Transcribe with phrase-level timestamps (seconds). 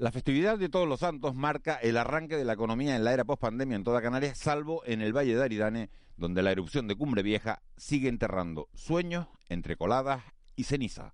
[0.00, 3.26] La festividad de Todos los Santos marca el arranque de la economía en la era
[3.26, 7.22] post-pandemia en toda Canarias, salvo en el Valle de Aridane, donde la erupción de Cumbre
[7.22, 10.24] Vieja sigue enterrando sueños entre coladas
[10.56, 11.12] y ceniza.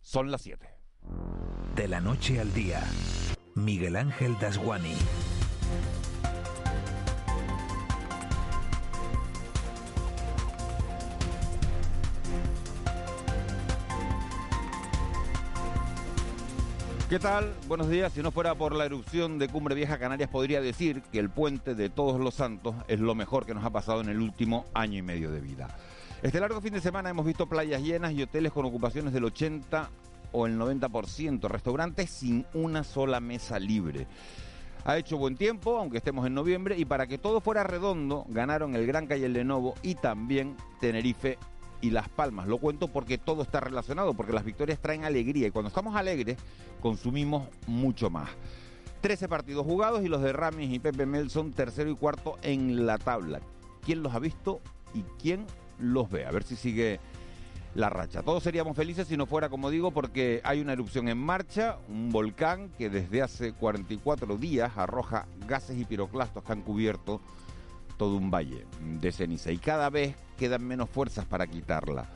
[0.00, 0.66] Son las 7.
[1.76, 2.82] De la noche al día,
[3.54, 4.96] Miguel Ángel Dasguani.
[17.08, 17.54] ¿Qué tal?
[17.68, 18.12] Buenos días.
[18.12, 21.76] Si no fuera por la erupción de Cumbre Vieja Canarias, podría decir que el puente
[21.76, 24.98] de Todos los Santos es lo mejor que nos ha pasado en el último año
[24.98, 25.68] y medio de vida.
[26.20, 29.88] Este largo fin de semana hemos visto playas llenas y hoteles con ocupaciones del 80
[30.32, 34.08] o el 90%, restaurantes sin una sola mesa libre.
[34.84, 38.74] Ha hecho buen tiempo, aunque estemos en noviembre, y para que todo fuera redondo, ganaron
[38.74, 41.38] el Gran Calle Lenovo y también Tenerife
[41.86, 42.48] y Las Palmas.
[42.48, 46.36] Lo cuento porque todo está relacionado, porque las victorias traen alegría y cuando estamos alegres
[46.80, 48.28] consumimos mucho más.
[49.00, 52.86] 13 partidos jugados y los de Ramis y Pepe Mel son tercero y cuarto en
[52.86, 53.40] la tabla.
[53.84, 54.60] ¿Quién los ha visto
[54.94, 55.46] y quién
[55.78, 56.26] los ve?
[56.26, 56.98] A ver si sigue
[57.76, 58.22] la racha.
[58.22, 62.10] Todos seríamos felices si no fuera, como digo, porque hay una erupción en marcha, un
[62.10, 67.20] volcán que desde hace 44 días arroja gases y piroclastos que han cubierto
[67.96, 72.06] todo un valle de ceniza y cada vez quedan menos fuerzas para quitarla.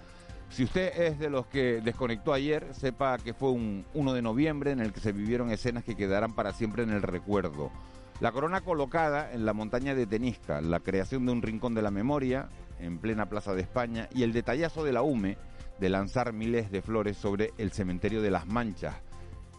[0.50, 4.72] Si usted es de los que desconectó ayer, sepa que fue un 1 de noviembre
[4.72, 7.70] en el que se vivieron escenas que quedarán para siempre en el recuerdo.
[8.18, 11.92] La corona colocada en la montaña de Tenisca, la creación de un rincón de la
[11.92, 12.48] memoria
[12.80, 15.38] en plena Plaza de España y el detallazo de la UME
[15.78, 18.96] de lanzar miles de flores sobre el cementerio de las Manchas,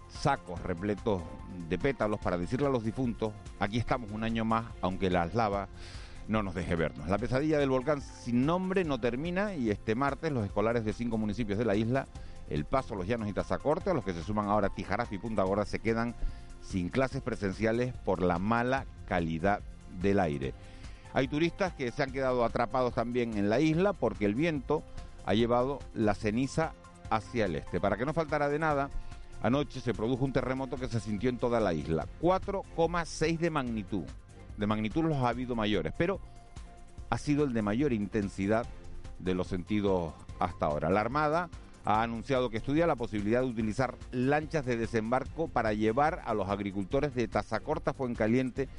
[0.09, 1.23] sacos repletos
[1.69, 5.69] de pétalos para decirle a los difuntos, aquí estamos un año más, aunque las lavas
[6.27, 7.07] no nos deje vernos.
[7.09, 11.17] La pesadilla del volcán sin nombre no termina y este martes los escolares de cinco
[11.17, 12.07] municipios de la isla,
[12.49, 15.43] El Paso, Los Llanos y Tazacorte, a los que se suman ahora Tijaraf y Punta
[15.43, 16.15] Gorda, se quedan
[16.61, 19.61] sin clases presenciales por la mala calidad
[20.01, 20.53] del aire.
[21.13, 24.83] Hay turistas que se han quedado atrapados también en la isla porque el viento
[25.25, 26.73] ha llevado la ceniza
[27.09, 27.81] hacia el este.
[27.81, 28.89] Para que no faltara de nada,
[29.41, 34.05] anoche se produjo un terremoto que se sintió en toda la isla, 4,6 de magnitud
[34.61, 36.19] de magnitud los ha habido mayores, pero
[37.09, 38.67] ha sido el de mayor intensidad
[39.17, 40.91] de los sentidos hasta ahora.
[40.91, 41.49] La Armada
[41.83, 46.47] ha anunciado que estudia la posibilidad de utilizar lanchas de desembarco para llevar a los
[46.47, 48.69] agricultores de Tazacorta, Fuencaliente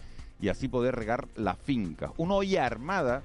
[0.40, 2.12] y así poder regar la finca.
[2.16, 3.24] Uno oye Armada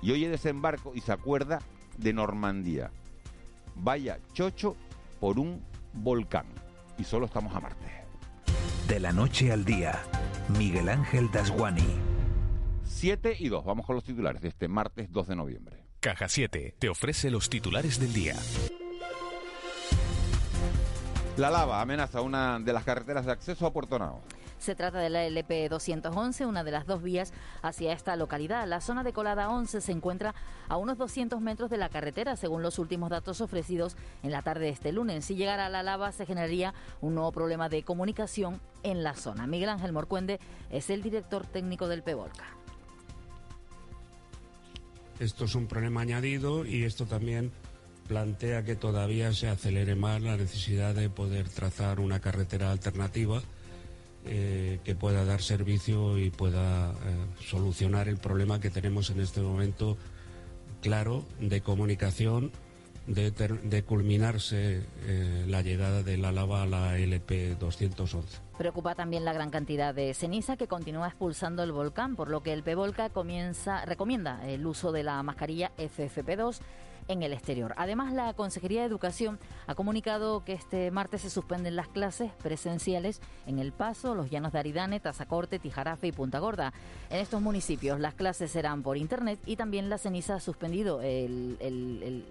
[0.00, 1.58] y oye desembarco y se acuerda
[1.98, 2.90] de Normandía.
[3.76, 4.76] Vaya chocho
[5.20, 5.62] por un
[5.92, 6.46] volcán.
[6.96, 8.03] Y solo estamos a Marte.
[8.88, 10.02] De la noche al día
[10.58, 11.88] Miguel Ángel Dasguani.
[12.84, 13.64] 7 y 2.
[13.64, 15.84] Vamos con los titulares de este martes 2 de noviembre.
[16.00, 18.36] Caja 7 te ofrece los titulares del día.
[21.38, 24.22] La lava amenaza una de las carreteras de acceso a Puerto Nao.
[24.64, 28.66] Se trata de la LP 211, una de las dos vías hacia esta localidad.
[28.66, 30.34] La zona de Colada 11 se encuentra
[30.68, 34.64] a unos 200 metros de la carretera, según los últimos datos ofrecidos en la tarde
[34.64, 35.26] de este lunes.
[35.26, 39.46] Si llegara la lava, se generaría un nuevo problema de comunicación en la zona.
[39.46, 42.46] Miguel Ángel Morcuende es el director técnico del PEVOLCA.
[45.20, 47.52] Esto es un problema añadido y esto también
[48.08, 53.42] plantea que todavía se acelere más la necesidad de poder trazar una carretera alternativa
[54.26, 56.94] eh, que pueda dar servicio y pueda eh,
[57.40, 59.96] solucionar el problema que tenemos en este momento
[60.80, 62.50] claro de comunicación,
[63.06, 68.38] de, culminarse eh, la llegada de la lava a la LP 211.
[68.56, 72.52] Preocupa también la gran cantidad de ceniza que continúa expulsando el volcán, por lo que
[72.52, 76.60] el PEVOLCA comienza, recomienda el uso de la mascarilla FFP2
[77.08, 77.74] en el exterior.
[77.76, 83.20] Además, la Consejería de Educación ha comunicado que este martes se suspenden las clases presenciales
[83.46, 86.72] en El Paso, Los Llanos de Aridane, Tazacorte, Tijarafe y Punta Gorda.
[87.10, 91.00] En estos municipios las clases serán por Internet y también la ceniza ha suspendido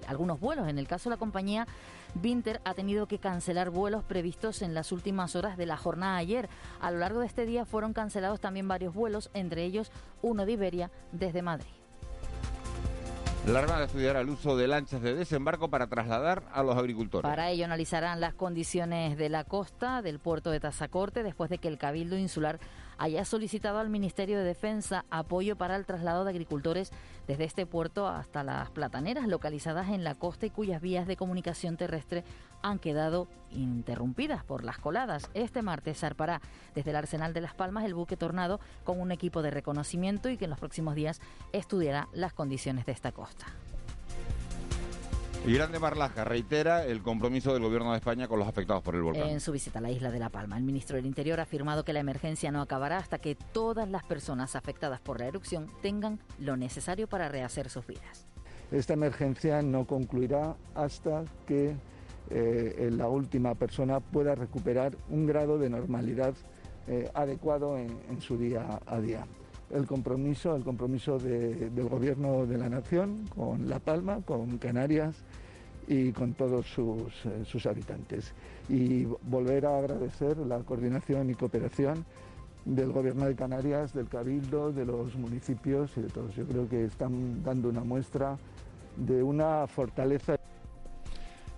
[0.08, 0.68] algunos vuelos.
[0.68, 1.68] En el caso de la compañía
[2.16, 6.50] Vinter ha tenido que cancelar vuelos previstos en las últimas horas de la jornada ayer.
[6.80, 10.52] A lo largo de este día fueron cancelados también varios vuelos, entre ellos uno de
[10.52, 11.83] Iberia desde Madrid.
[13.48, 17.30] La Armada estudiará el uso de lanchas de desembarco para trasladar a los agricultores.
[17.30, 21.68] Para ello analizarán las condiciones de la costa del puerto de Tazacorte después de que
[21.68, 22.62] el Cabildo Insular
[22.98, 26.94] haya solicitado al Ministerio de Defensa apoyo para el traslado de agricultores
[27.28, 31.76] desde este puerto hasta las plataneras localizadas en la costa y cuyas vías de comunicación
[31.76, 32.24] terrestre
[32.64, 35.30] han quedado interrumpidas por las coladas.
[35.36, 36.42] Este martes zarpará
[36.74, 40.38] desde el Arsenal de Las Palmas el buque Tornado con un equipo de reconocimiento y
[40.38, 41.22] que en los próximos días
[41.52, 43.46] estudiará las condiciones de esta costa.
[45.46, 49.02] Y Grande Marlaska reitera el compromiso del Gobierno de España con los afectados por el
[49.02, 49.28] volcán.
[49.28, 51.84] En su visita a la isla de La Palma, el ministro del Interior ha afirmado
[51.84, 56.20] que la emergencia no acabará hasta que todas las personas afectadas por la erupción tengan
[56.40, 58.26] lo necesario para rehacer sus vidas.
[58.72, 61.76] Esta emergencia no concluirá hasta que
[62.30, 66.34] eh, la última persona pueda recuperar un grado de normalidad
[66.88, 69.26] eh, adecuado en, su día a día.
[69.70, 75.16] El compromiso, el compromiso del Gobierno de la Nación con La Palma, con Canarias
[75.88, 78.34] y con todos sus, eh, sus habitantes.
[78.70, 82.06] Y volver a agradecer la coordinación y cooperación
[82.66, 86.36] del Gobierno de Canarias, del Cabildo, de los municipios y de todos.
[86.36, 88.38] Yo creo que están dando una muestra
[88.96, 90.36] de una fortaleza.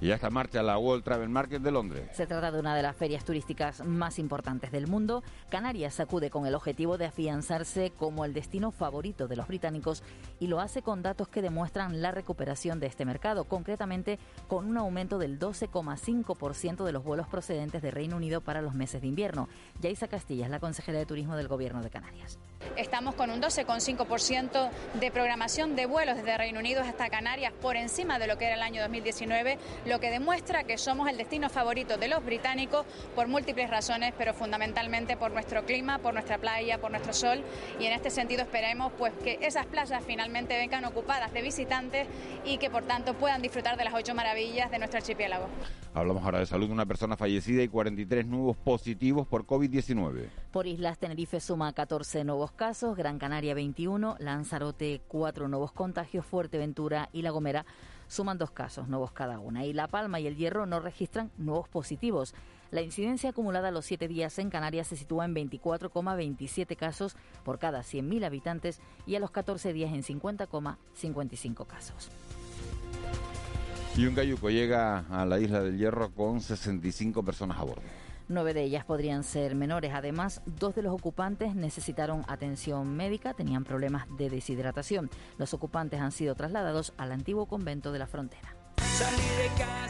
[0.05, 2.09] Y ya está en marcha la World Travel Market de Londres.
[2.13, 5.23] Se trata de una de las ferias turísticas más importantes del mundo.
[5.49, 10.03] Canarias acude con el objetivo de afianzarse como el destino favorito de los británicos
[10.39, 14.77] y lo hace con datos que demuestran la recuperación de este mercado, concretamente con un
[14.77, 19.49] aumento del 12,5% de los vuelos procedentes de Reino Unido para los meses de invierno.
[19.81, 22.37] Yaisa Castilla es la consejera de Turismo del Gobierno de Canarias.
[22.77, 24.69] Estamos con un 12,5%
[24.99, 28.55] de programación de vuelos desde Reino Unido hasta Canarias por encima de lo que era
[28.55, 33.27] el año 2019, lo que demuestra que somos el destino favorito de los británicos por
[33.27, 37.39] múltiples razones, pero fundamentalmente por nuestro clima, por nuestra playa, por nuestro sol
[37.79, 42.07] y en este sentido esperemos pues que esas playas finalmente vengan ocupadas de visitantes
[42.43, 45.47] y que por tanto puedan disfrutar de las ocho maravillas de nuestro archipiélago.
[45.93, 50.27] Hablamos ahora de salud, una persona fallecida y 43 nuevos positivos por COVID-19.
[50.51, 57.09] Por islas, Tenerife suma 14 nuevos casos, Gran Canaria 21, Lanzarote 4 nuevos contagios, Fuerteventura
[57.13, 57.65] y La Gomera
[58.07, 61.67] suman dos casos nuevos cada una y La Palma y El Hierro no registran nuevos
[61.69, 62.33] positivos.
[62.71, 67.59] La incidencia acumulada a los siete días en Canarias se sitúa en 24,27 casos por
[67.59, 72.09] cada 100.000 habitantes y a los 14 días en 50,55 casos.
[73.95, 78.04] Y un cayuco llega a la isla del Hierro con 65 personas a bordo.
[78.27, 79.93] Nueve de ellas podrían ser menores.
[79.93, 85.09] Además, dos de los ocupantes necesitaron atención médica, tenían problemas de deshidratación.
[85.37, 88.55] Los ocupantes han sido trasladados al antiguo convento de la frontera.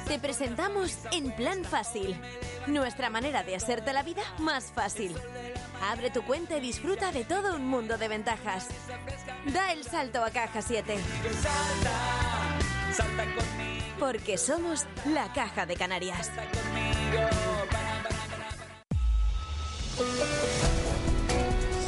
[0.07, 2.19] Te presentamos En Plan Fácil,
[2.67, 5.15] nuestra manera de hacerte la vida más fácil.
[5.81, 8.67] Abre tu cuenta y disfruta de todo un mundo de ventajas.
[9.53, 10.95] Da el salto a Caja 7.
[13.99, 16.31] Porque somos la Caja de Canarias.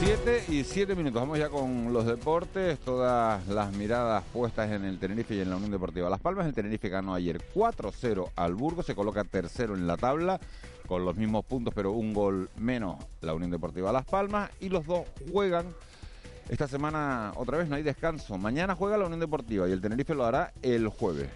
[0.07, 1.21] 7 y 7 minutos.
[1.21, 2.80] Vamos ya con los deportes.
[2.80, 6.48] Todas las miradas puestas en el Tenerife y en la Unión Deportiva Las Palmas.
[6.48, 8.86] El Tenerife ganó ayer 4-0 al Burgos.
[8.86, 10.39] Se coloca tercero en la tabla
[10.88, 14.50] con los mismos puntos, pero un gol menos la Unión Deportiva Las Palmas.
[14.62, 15.75] Y los dos juegan.
[16.48, 18.38] Esta semana otra vez no hay descanso.
[18.38, 21.27] Mañana juega la Unión Deportiva y el Tenerife lo hará el jueves.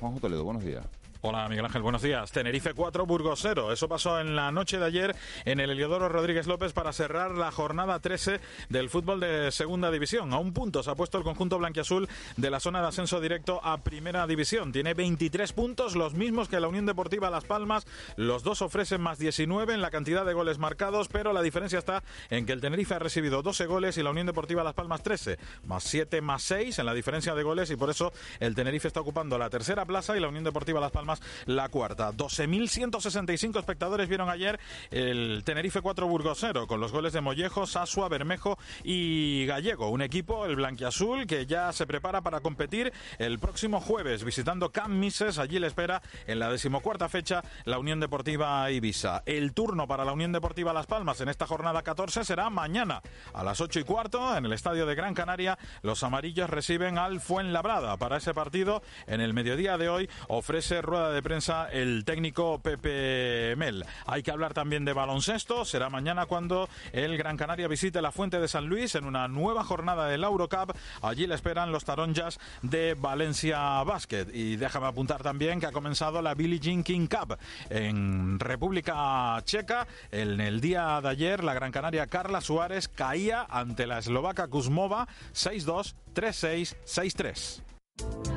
[0.00, 0.86] Juanjo Toledo, buenos días.
[1.24, 2.32] Hola Miguel Ángel, buenos días.
[2.32, 3.72] Tenerife 4, Burgos 0.
[3.72, 5.14] Eso pasó en la noche de ayer
[5.44, 8.40] en el Heliodoro Rodríguez López para cerrar la jornada 13
[8.70, 10.32] del fútbol de segunda división.
[10.32, 13.60] A un punto se ha puesto el conjunto blanquiazul de la zona de ascenso directo
[13.62, 14.72] a primera división.
[14.72, 17.86] Tiene 23 puntos, los mismos que la Unión Deportiva Las Palmas.
[18.16, 22.02] Los dos ofrecen más 19 en la cantidad de goles marcados, pero la diferencia está
[22.30, 25.38] en que el Tenerife ha recibido 12 goles y la Unión Deportiva Las Palmas 13.
[25.66, 28.98] Más 7 más 6 en la diferencia de goles y por eso el Tenerife está
[28.98, 31.11] ocupando la tercera plaza y la Unión Deportiva Las Palmas
[31.46, 32.12] la cuarta.
[32.12, 34.58] 12.165 espectadores vieron ayer
[34.90, 39.88] el Tenerife 4 Burgos 0 con los goles de Mollejo, Sasua, Bermejo y Gallego.
[39.90, 44.94] Un equipo, el blanquiazul, que ya se prepara para competir el próximo jueves visitando Camp
[44.94, 45.38] Mises.
[45.38, 49.22] Allí le espera en la decimocuarta fecha la Unión Deportiva Ibiza.
[49.26, 53.02] El turno para la Unión Deportiva Las Palmas en esta jornada 14 será mañana
[53.32, 55.58] a las 8 y cuarto en el estadio de Gran Canaria.
[55.82, 57.96] Los amarillos reciben al Fuenlabrada.
[57.96, 63.54] Para ese partido, en el mediodía de hoy, ofrece rueda de prensa el técnico Pepe
[63.56, 63.84] Mel.
[64.06, 65.64] Hay que hablar también de baloncesto.
[65.64, 69.64] Será mañana cuando el Gran Canaria visite la Fuente de San Luis en una nueva
[69.64, 70.76] jornada del Eurocup.
[71.02, 74.26] Allí le esperan los taronjas de Valencia Basket.
[74.32, 77.38] Y déjame apuntar también que ha comenzado la Billie Jean King Cup
[77.70, 79.86] en República Checa.
[80.10, 85.08] En el día de ayer, la Gran Canaria Carla Suárez caía ante la eslovaca Kuzmova
[85.34, 88.31] 6-2, 3-6, 6-3.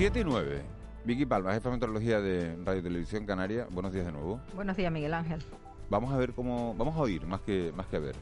[0.00, 0.62] 7 y 9.
[1.04, 3.66] Vicky Palma, jefa de meteorología de Radio Televisión Canaria.
[3.70, 4.40] Buenos días de nuevo.
[4.54, 5.42] Buenos días, Miguel Ángel.
[5.90, 6.74] Vamos a ver cómo.
[6.74, 8.16] Vamos a oír más que, más que a ver.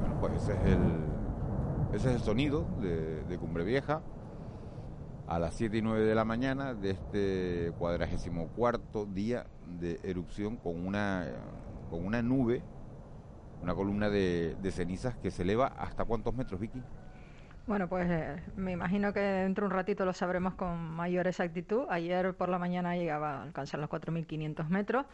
[0.00, 0.80] Bueno, pues ese es el.
[1.92, 4.00] Ese es el sonido de, de Cumbre Vieja.
[5.26, 9.44] a las 7 y 9 de la mañana de este cuadragésimo cuarto día
[9.78, 11.26] de erupción con una,
[11.90, 12.62] con una nube,
[13.64, 16.80] una columna de, de cenizas que se eleva hasta cuántos metros, Vicky?
[17.66, 21.86] Bueno, pues eh, me imagino que dentro de un ratito lo sabremos con mayor exactitud.
[21.88, 25.06] Ayer por la mañana llegaba a alcanzar los 4.500 metros.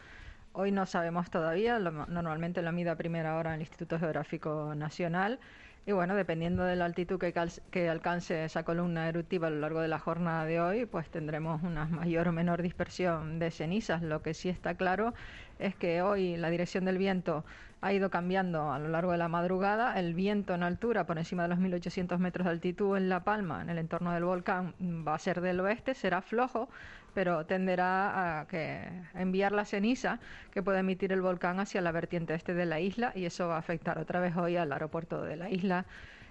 [0.51, 5.39] Hoy no sabemos todavía, normalmente lo mide a primera hora en el Instituto Geográfico Nacional.
[5.85, 7.33] Y bueno, dependiendo de la altitud que,
[7.71, 11.63] que, alcance esa columna eruptiva a lo largo de la jornada de hoy, pues tendremos
[11.63, 14.03] una mayor o menor dispersión de cenizas.
[14.03, 15.13] Lo que sí está claro
[15.61, 17.45] es que hoy la dirección del viento
[17.81, 19.99] ha ido cambiando a lo largo de la madrugada.
[19.99, 23.61] El viento en altura, por encima de los 1800 metros de altitud en La Palma,
[23.61, 26.69] en el entorno del volcán, va a ser del oeste, será flojo,
[27.13, 30.19] pero tenderá a, que, enviar la ceniza
[30.51, 33.55] que puede emitir el volcán hacia la vertiente este de la isla y eso va
[33.55, 35.85] a afectar otra vez hoy al aeropuerto de la isla,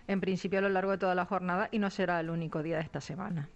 [0.06, 2.76] en principio a lo largo de toda la jornada y no será el único día
[2.76, 3.48] de esta semana.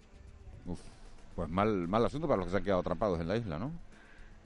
[1.35, 3.71] pues mal, mal asunto para los que se han quedado atrapados en la isla, ¿no?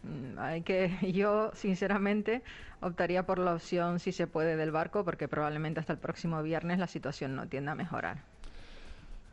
[0.03, 2.41] Mm, hay que yo sinceramente
[2.81, 6.79] optaría por la opción si se puede del barco porque probablemente hasta el próximo viernes
[6.79, 8.17] la situación no tienda a mejorar.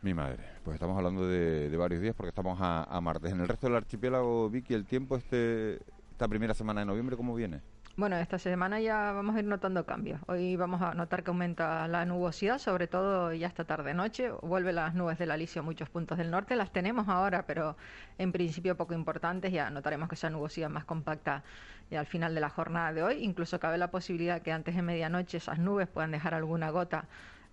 [0.02, 3.32] Mi madre, pues estamos hablando de, varios días porque estamos a, martes.
[3.32, 5.80] En el resto del archipiélago, Vicky, el tiempo este
[6.12, 7.61] esta primera semana de noviembre, ¿cómo viene?
[7.98, 10.20] Bueno, esta semana ya vamos a ir notando cambios.
[10.26, 14.32] Hoy vamos a notar que aumenta la nubosidad, sobre todo ya esta tarde-noche.
[14.42, 16.56] Vuelve las nubes del alisio a muchos puntos del norte.
[16.56, 17.74] Las tenemos ahora, pero
[18.18, 19.50] en principio poco importantes.
[19.50, 21.42] Ya notaremos que esa nubosidad más compacta
[21.90, 23.24] al final de la jornada de hoy.
[23.24, 27.06] Incluso cabe la posibilidad que antes de medianoche esas nubes puedan dejar alguna gota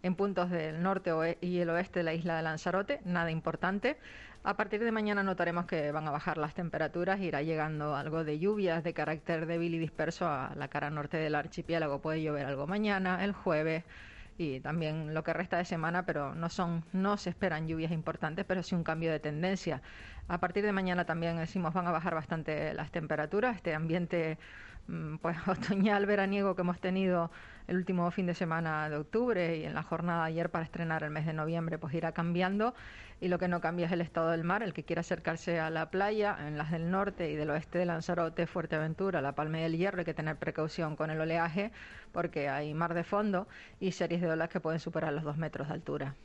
[0.03, 2.99] en puntos del norte y el oeste de la isla de Lanzarote.
[3.05, 3.97] Nada importante.
[4.43, 8.39] A partir de mañana notaremos que van a bajar las temperaturas, irá llegando algo de
[8.39, 12.01] lluvias de carácter débil y disperso a la cara norte del archipiélago.
[12.01, 13.85] Puede llover algo mañana, el jueves
[14.37, 16.47] y también lo que resta de semana, pero no
[16.91, 19.81] no se esperan lluvias importantes, pero sí un cambio de tendencia.
[20.27, 24.37] A partir de mañana también decimos van a bajar bastante las temperaturas, este ambiente
[25.21, 27.31] pues otoñal veraniego que hemos tenido
[27.67, 31.11] el último fin de semana de octubre y en la jornada ayer para estrenar el
[31.11, 32.73] mes de noviembre pues irá cambiando
[33.21, 34.63] y lo que no cambia es el estado del mar.
[34.63, 37.85] El que quiera acercarse a la playa, en las del norte y del oeste de
[37.85, 41.71] Lanzarote, Fuerteventura, La Palma del Hierro, hay que tener precaución con el oleaje
[42.11, 43.47] porque hay mar de fondo
[43.79, 46.15] y series de olas que pueden superar los dos metros de altura.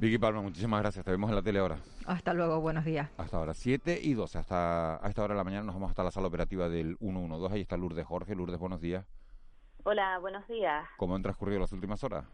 [0.00, 1.04] Vicky Palma, muchísimas gracias.
[1.04, 1.78] Te vemos en la tele ahora.
[2.06, 3.10] Hasta luego, buenos días.
[3.18, 4.38] Hasta ahora, 7 y 12.
[4.38, 7.52] Hasta a esta hora de la mañana nos vamos hasta la sala operativa del 112.
[7.52, 8.36] Ahí está Lourdes Jorge.
[8.36, 9.04] Lourdes, buenos días.
[9.82, 10.86] Hola, buenos días.
[10.98, 12.24] ¿Cómo han transcurrido las últimas horas?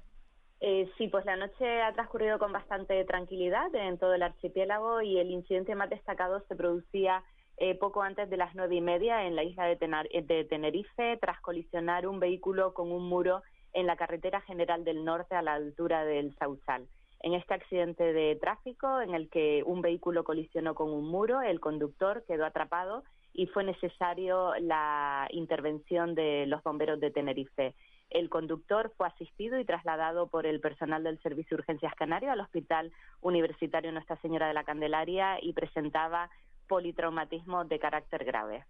[0.60, 5.18] Eh, sí, pues la noche ha transcurrido con bastante tranquilidad en todo el archipiélago y
[5.18, 7.22] el incidente más destacado se producía
[7.56, 9.76] eh, poco antes de las nueve y media en la isla de,
[10.22, 13.42] de Tenerife tras colisionar un vehículo con un muro
[13.72, 16.88] en la carretera general del norte a la altura del Sausal.
[17.24, 21.58] En este accidente de tráfico en el que un vehículo colisionó con un muro, el
[21.58, 23.02] conductor quedó atrapado
[23.32, 27.74] y fue necesario la intervención de los bomberos de Tenerife.
[28.10, 32.40] El conductor fue asistido y trasladado por el personal del Servicio de Urgencias Canario al
[32.40, 36.28] Hospital Universitario Nuestra Señora de la Candelaria y presentaba
[36.68, 38.66] politraumatismo de carácter grave.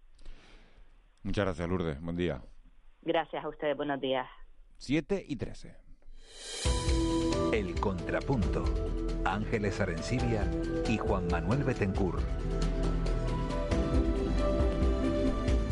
[1.23, 1.99] Muchas gracias, Lourdes.
[1.99, 2.41] Buen día.
[3.01, 3.75] Gracias a ustedes.
[3.75, 4.29] Buenos días.
[4.77, 5.84] 7 y 13.
[7.55, 8.65] El Contrapunto.
[9.23, 10.45] Ángeles Arencibia
[10.89, 12.19] y Juan Manuel Betencur.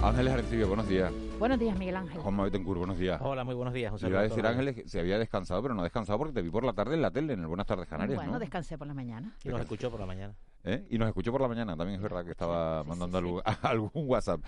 [0.02, 1.12] Ángeles Arencibia, buenos días.
[1.38, 2.22] Buenos días, Miguel Ángel.
[2.22, 3.20] Juan Betancourt, buenos días.
[3.22, 4.08] Hola, muy buenos días, José.
[4.08, 6.50] Iba a decir, Ángeles, que se había descansado, pero no ha descansado porque te vi
[6.50, 8.94] por la tarde en la tele, en el Buenas Tardes Canarias, Bueno, descansé por la
[8.94, 9.36] mañana.
[9.44, 10.36] Y nos escuchó por la mañana.
[10.64, 10.88] ¿Eh?
[10.90, 14.40] Y nos escuchó por la mañana, también es verdad que estaba mandando algún, WhatsApp.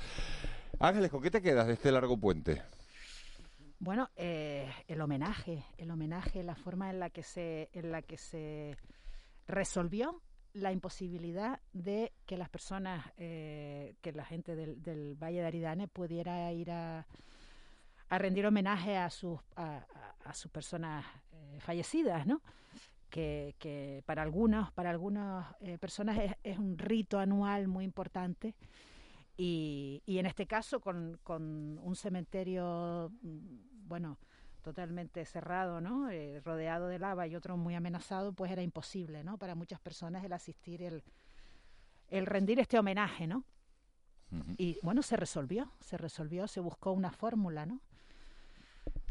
[0.79, 2.61] Ángeles, ¿con qué te quedas de este largo puente?
[3.79, 8.17] Bueno, eh, el homenaje, el homenaje, la forma en la que se, en la que
[8.17, 8.77] se
[9.47, 10.21] resolvió
[10.55, 16.51] la imposibilidad de que las personas, eh, que la gente del, Valle de Aridane pudiera
[16.53, 17.05] ir a,
[18.09, 19.85] a rendir homenaje a sus, a,
[20.33, 22.41] sus personas eh, fallecidas, ¿no?
[23.09, 28.55] Que, que, para algunos, para algunas eh, personas es, un rito anual muy importante
[29.37, 34.17] y, y en este caso con, con un cementerio, mm, bueno,
[34.61, 36.09] totalmente cerrado, ¿no?
[36.09, 39.37] Eh, rodeado de lava y otro muy amenazado, pues era imposible, ¿no?
[39.37, 41.03] Para muchas personas el asistir, el,
[42.09, 43.43] el rendir este homenaje, ¿no?
[44.57, 47.79] Y bueno, se resolvió, se resolvió, se buscó una fórmula, ¿no?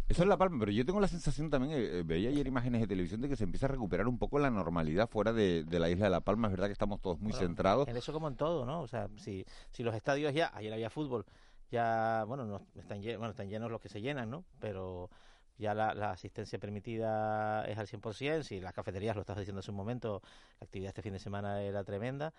[0.06, 2.82] Eso es La Palma, pero yo tengo la sensación también, eh, eh, veía ayer imágenes
[2.82, 5.88] de televisión de que se empieza a recuperar un poco la normalidad fuera de, la
[5.88, 6.48] isla de La Palma.
[6.48, 7.88] Es verdad que estamos todos muy centrados.
[7.88, 8.82] En eso como en todo, ¿no?
[8.82, 11.24] O sea, si, si los estadios ya, ayer había fútbol,
[11.70, 14.44] ya, bueno, no, están, bueno, están llenos los que se llenan, ¿no?
[14.60, 15.08] Pero
[15.56, 19.70] ya la, la asistencia permitida es al 100%, si las cafeterías, lo estás diciendo hace
[19.70, 20.20] un momento,
[20.60, 22.34] la actividad este fin de semana era tremenda,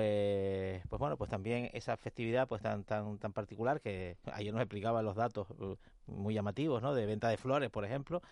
[0.00, 4.62] pues pues bueno, pues también esa festividad pues tan tan tan particular que ayer nos
[4.62, 5.74] explicaba los datos uh,
[6.06, 6.94] muy llamativos, ¿no?
[6.94, 8.22] De venta de flores, por ejemplo,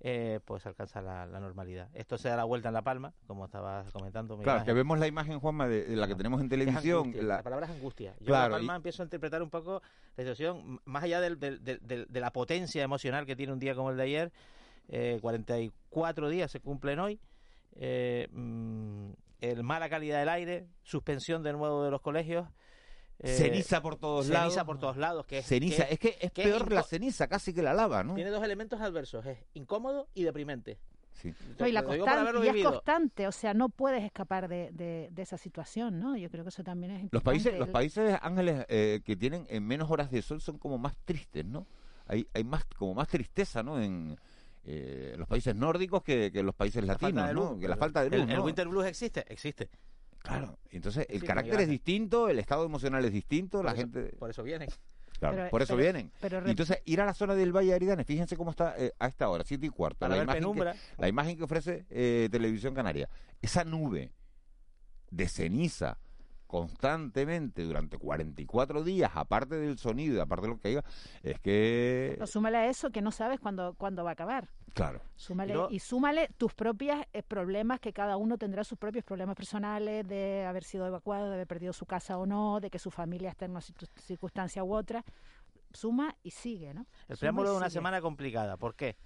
[0.00, 1.88] eh, pues alcanza la, la normalidad.
[1.92, 4.38] Esto se da la vuelta en La Palma, como estabas comentando.
[4.38, 6.98] Claro, que vemos la imagen, Juanma, de, de la que tenemos en televisión.
[7.06, 8.14] angustia, la- la palabra es angustia.
[8.20, 9.82] Yo Claro, en La Palma y- empiezo a interpretar un poco
[10.16, 13.58] la situación, más allá del- del- del- del- de la potencia emocional que tiene un
[13.58, 14.32] día como el de ayer,
[14.88, 17.18] eh, 44 días se cumplen hoy,
[17.74, 19.10] eh, mm,
[19.40, 22.48] el mala calidad del aire, suspensión de nuevo de los colegios.
[23.20, 24.64] eh, Ceniza por todos ceniza lados.
[24.64, 25.26] por todos lados.
[25.26, 27.74] Que es, ceniza, que es que es que peor la inco- ceniza casi que la
[27.74, 28.14] lava, ¿no?
[28.14, 30.78] Tiene dos elementos adversos, es incómodo y deprimente.
[31.12, 31.34] Sí.
[31.58, 34.04] No, y la Lo digo por constan- haberlo y es constante, o sea, no puedes
[34.04, 36.16] escapar de, de- de esa situación, ¿no?
[36.16, 37.30] Yo creo que eso también es Los importante.
[37.42, 40.94] países, los países ángeles eh, que tienen eh, menos horas de sol son como más
[41.04, 41.66] tristes, ¿no?
[42.06, 43.80] Hay, hay más como más tristeza, ¿no?
[43.82, 44.16] En
[44.70, 47.58] eh, los países nórdicos que, los países La latinos, ¿no?
[47.58, 48.44] Que la el- falta de luz, el, el ¿no?
[48.44, 49.70] Winter Blues existe, existe.
[50.18, 50.58] Claro.
[50.70, 54.02] Entonces el Sí, carácter es distinto, el estado emocional es distinto, la eso- gente.
[54.18, 54.68] Por eso vienen.
[55.18, 56.12] Claro, Pero- por eso pero- vienen.
[56.20, 59.06] pero entonces ir a la zona del Valle de Aridane, fíjense cómo está eh, a
[59.08, 59.98] esta hora, siete y cuarto.
[60.00, 60.74] Para la ver imagen que- penumbra.
[60.98, 63.08] la imagen que ofrece eh, Televisión Canaria,
[63.40, 64.12] esa nube
[65.10, 65.98] de ceniza
[66.48, 70.84] constantemente durante 44 días, aparte del sonido y aparte de lo que haya,
[71.22, 74.48] es que, Pero súmale a eso que no sabes cuándo, cuándo va a acabar.
[74.74, 80.08] claro, Súmale, Y súmale tus propios problemas, que cada uno tendrá sus propios problemas personales
[80.08, 83.30] de haber sido evacuado, de haber perdido su casa o no, de que su familia
[83.30, 85.04] está en una circunstancia u otra.
[85.72, 86.86] Suma y sigue, ¿no?
[87.08, 87.78] El preámbulo de una sigue.
[87.78, 88.56] semana complicada.
[88.56, 88.96] ¿Por qué?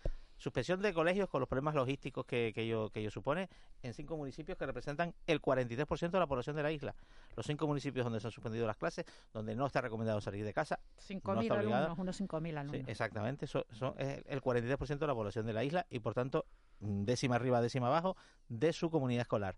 [0.43, 3.49] Suspensión de colegios con los problemas logísticos que, que, ello, que ello supone
[3.81, 6.97] en cinco municipios que representan el 43% de la población de la isla.
[7.37, 10.53] Los cinco municipios donde se han suspendido las clases, donde no está recomendado salir de
[10.53, 10.81] casa.
[10.99, 11.85] 5.000 está obligada.
[11.85, 12.89] alumnos, unos 5.000 Sí, alumnos.
[12.89, 16.45] exactamente, son, son es el 43% de la población de la isla y por tanto
[16.81, 18.17] décima arriba, décima abajo
[18.49, 19.55] de su comunidad escolar.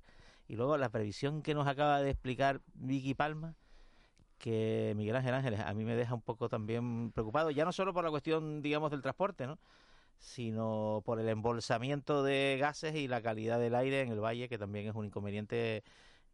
[0.48, 3.54] Y luego la previsión que nos acaba de explicar Vicky Palma,
[4.36, 7.94] que Miguel Ángel Ángeles a mí me deja un poco también preocupado, ya no solo
[7.94, 9.58] por la cuestión, digamos, del transporte, ¿no?
[10.18, 14.58] Sino por el embolsamiento de gases y la calidad del aire en el valle, que
[14.58, 15.82] también es un inconveniente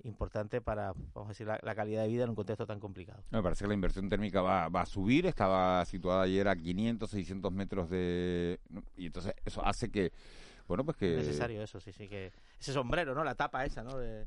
[0.02, 3.22] importante para, vamos a decir, la, la calidad de vida en un contexto tan complicado.
[3.30, 7.10] me parece que la inversión térmica va, va a subir, estaba situada ayer a 500,
[7.10, 8.60] 600 metros de...
[8.96, 10.12] Y entonces eso hace que,
[10.66, 11.18] bueno, pues que...
[11.20, 13.24] Es necesario eso, sí, sí, que ese sombrero, ¿no?
[13.24, 13.98] La tapa esa, ¿no?
[13.98, 14.26] De-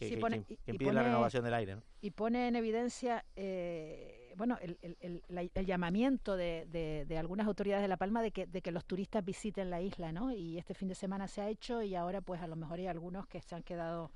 [0.00, 1.82] que, Sí, que- pone- que- y- que y impide la pone- renovación del aire, ¿no?
[2.00, 7.18] y pone en evidencia eh, bueno el, el- el- la- el llamamiento de, de- de
[7.18, 10.32] algunas autoridades de La Palma de que, de que los turistas visiten la isla, ¿no?
[10.32, 12.86] Y este fin de semana se ha hecho y ahora pues a lo mejor hay
[12.86, 14.10] algunos que se han quedado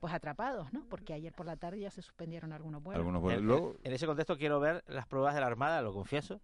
[0.00, 0.84] pues atrapados, ¿no?
[0.88, 2.98] Porque ayer por la tarde ya se suspendieron algunos vuelos.
[2.98, 3.40] Algunos vuelos.
[3.40, 6.40] En, Luego, en ese contexto quiero ver las pruebas de la Armada, lo confieso,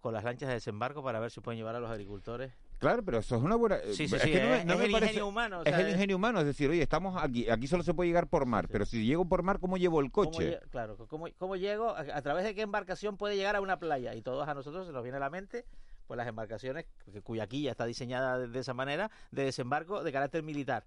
[0.00, 2.52] con las lanchas de desembarco para ver si pueden llevar a los agricultores.
[2.78, 3.78] Claro, pero eso es una buena...
[3.92, 5.58] Sí, sí, es sí, que no me- es- no es me el parece- ingenio humano.
[5.60, 8.28] o Es el ingenio humano, es decir, oye, estamos aquí, aquí solo se puede llegar
[8.28, 8.70] por mar, Sí.
[8.72, 10.52] pero si llego por mar, ¿cómo llevo el ¿cómo coche?
[10.60, 11.90] lle- claro, ¿cómo, cómo llego?
[11.96, 14.14] A, través de qué embarcación puede llegar a una playa?
[14.14, 15.64] Y todos a nosotros se nos viene a la mente
[16.06, 20.10] pues las embarcaciones, que- cuya quilla está diseñada de, de esa manera, de desembarco de
[20.12, 20.86] carácter militar.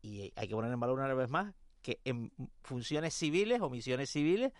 [0.00, 4.10] Y hay que poner en valor una vez más que en funciones civiles o misiones
[4.10, 4.52] civiles,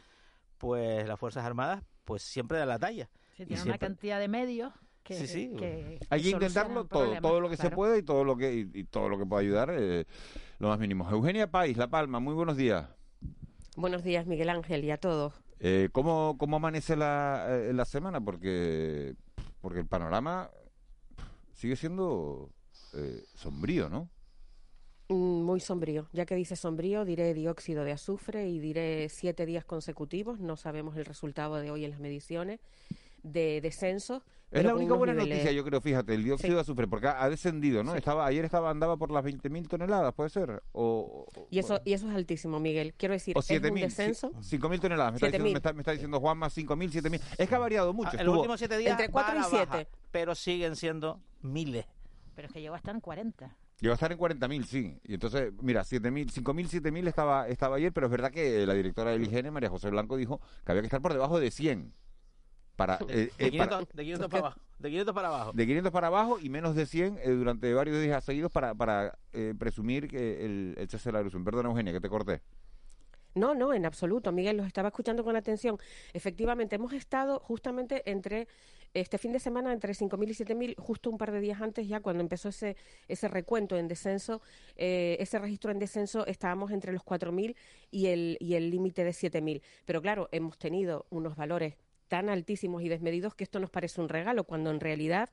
[0.59, 3.09] pues las Fuerzas Armadas pues siempre dan la talla.
[3.37, 5.53] Sí, y tiene una cantidad de medios que, Sí, sí.
[5.57, 8.71] que- Hay que intentarlo todo, todo lo que se pueda y todo lo que y,
[8.81, 10.05] y todo lo que pueda ayudar, eh,
[10.59, 11.09] lo más mínimo.
[11.11, 12.89] Eugenia País, La Palma, muy buenos días.
[13.77, 15.33] Buenos días, Miguel Ángel, y a todos.
[15.59, 18.21] Eh, ¿cómo, ¿Cómo amanece la, eh, la semana?
[18.21, 19.15] Porque,
[19.61, 20.51] porque el panorama
[21.53, 22.51] sigue siendo
[22.95, 24.09] eh, sombrío, ¿no?
[25.09, 26.09] Mm, Muy sombrío.
[26.13, 30.41] Ya que dice sombrío, diré dióxido de azufre y diré siete días consecutivos.
[30.41, 32.61] No sabemos el resultado de hoy en las mediciones
[33.23, 34.23] de descenso.
[34.53, 36.55] Es la única buena niveles- noticia, yo creo, fíjate, el dióxido Sí.
[36.55, 37.93] de azufre, porque ha, ha descendido, ¿no?
[37.93, 37.99] Sí.
[37.99, 40.63] Estaba Ayer estaba andaba por las 20.000 toneladas, ¿puede ser?
[40.73, 42.95] O, o- Y eso, y eso es altísimo, Miguel.
[42.95, 43.73] Quiero decir, o es 7.000.
[43.73, 44.31] un descenso.
[44.35, 45.53] ci- 5.000 toneladas, me está, diciendo, 7.000.
[45.53, 47.21] me, está, me está diciendo Juan más 5.000, 7.000.
[47.39, 48.11] Es que ha variado mucho.
[48.13, 49.67] Ah, en los últimos siete días Entre va cuatro a y la siete.
[49.67, 51.87] baja, pero siguen siendo miles.
[52.35, 53.57] Pero es que llegó hasta en 40.
[53.81, 55.01] Llegó a estar en 40.000, sí.
[55.05, 59.11] Y entonces, mira, 7.000, 5.000, 7.000 estaba, estaba ayer, pero es verdad que la directora
[59.11, 61.93] del IGN, María José Blanco, dijo que había que estar por debajo de 100.
[62.87, 64.61] Para, eh, De eh, 500, para- de 500 para abajo.
[64.79, 65.53] De 500 para abajo.
[65.53, 69.17] de 500 para abajo y menos de 100 eh, durante varios días seguidos para, para
[69.33, 71.45] eh, presumir que el, el cese de la erupción.
[71.45, 72.41] Perdona, Eugenia, que te corté.
[73.35, 74.31] No, no, en absoluto.
[74.33, 75.79] Miguel, los estaba escuchando con atención.
[76.13, 78.47] Efectivamente, hemos estado justamente entre
[78.93, 82.01] este fin de semana entre 5.000 y 7.000, justo un par de días antes ya,
[82.01, 82.77] cuando empezó ese,
[83.09, 84.43] ese recuento en descenso,
[84.77, 87.57] eh, ese registro en descenso, estábamos entre los 4.000
[87.91, 89.63] y el y el límite de 7.000.
[89.87, 91.77] Pero claro, hemos tenido unos valores
[92.13, 95.31] tan altísimos y desmedidos que esto nos parece un regalo, cuando en realidad,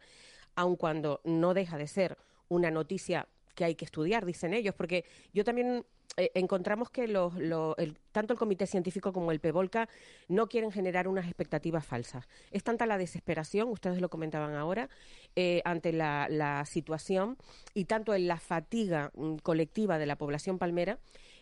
[0.56, 5.04] aun cuando no deja de ser una noticia que hay que estudiar, dicen ellos, porque
[5.34, 5.84] yo también
[6.16, 7.34] eh, encontramos que los,
[8.14, 9.90] tanto el Comité Científico como el PEVOLCA
[10.30, 12.30] no quieren generar unas expectativas falsas.
[12.50, 14.88] Es tanta la desesperación, ustedes lo comentaban ahora,
[15.36, 17.36] eh, ante la, la, situación
[17.74, 20.98] y tanto en la fatiga mm, colectiva de la población palmera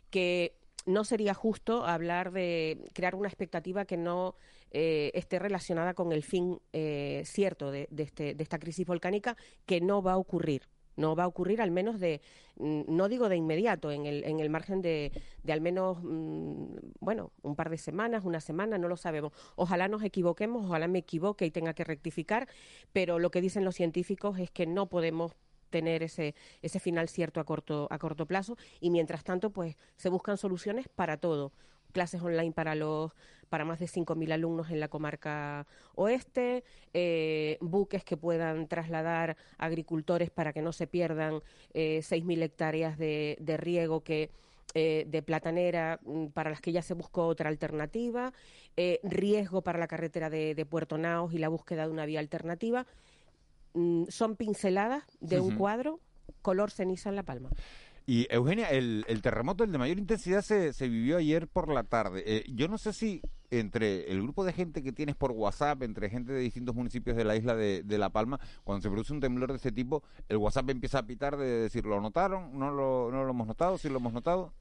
[0.10, 0.56] que
[0.88, 4.34] no sería justo hablar de crear una expectativa que no
[4.72, 9.38] eh, esté relacionada con el fin eh, cierto de, de, este, de esta crisis volcánica,
[9.66, 10.64] que no va a ocurrir
[10.98, 12.22] no va a ocurrir al menos de,
[12.58, 15.12] mm, no digo de inmediato, en el, en el margen de,
[15.44, 19.32] de al menos, mm, bueno, un par de semanas, una semana, no lo sabemos.
[19.56, 22.48] Ojalá nos equivoquemos, ojalá me equivoque y tenga que rectificar,
[22.92, 25.34] pero lo que dicen los científicos es que no podemos
[25.70, 30.10] tener ese, ese final cierto a corto, a corto plazo y mientras tanto pues se
[30.10, 31.52] buscan soluciones para todo
[31.92, 33.12] clases online para los
[33.50, 40.30] para más de 5.000 alumnos en la comarca oeste, eh, buques que puedan trasladar agricultores
[40.30, 41.42] para que no se pierdan
[41.74, 44.30] eh, 6.000 hectáreas de, de riego que
[44.74, 48.34] eh, de platanera mm, para las que ya se buscó otra alternativa,
[48.76, 52.20] eh, riesgo para la carretera de, de Puerto Naos y la búsqueda de una vía
[52.20, 52.86] alternativa.
[53.74, 56.00] Mm, son pinceladas de un cuadro
[56.42, 57.50] color ceniza en La Palma.
[58.10, 62.24] Y Eugenia, el, terremoto, el de mayor intensidad, se, vivió ayer por la tarde.
[62.26, 66.10] Eh, yo no sé si entre el grupo de gente que tienes por WhatsApp, entre
[66.10, 69.20] gente de distintos municipios de la isla de, de, La Palma, cuando se produce un
[69.20, 72.58] temblor de este tipo, el WhatsApp empieza a pitar de decir, ¿lo notaron?
[72.58, 73.78] ¿No lo, no lo hemos notado?
[73.78, 74.54] ¿Sí lo hemos notado?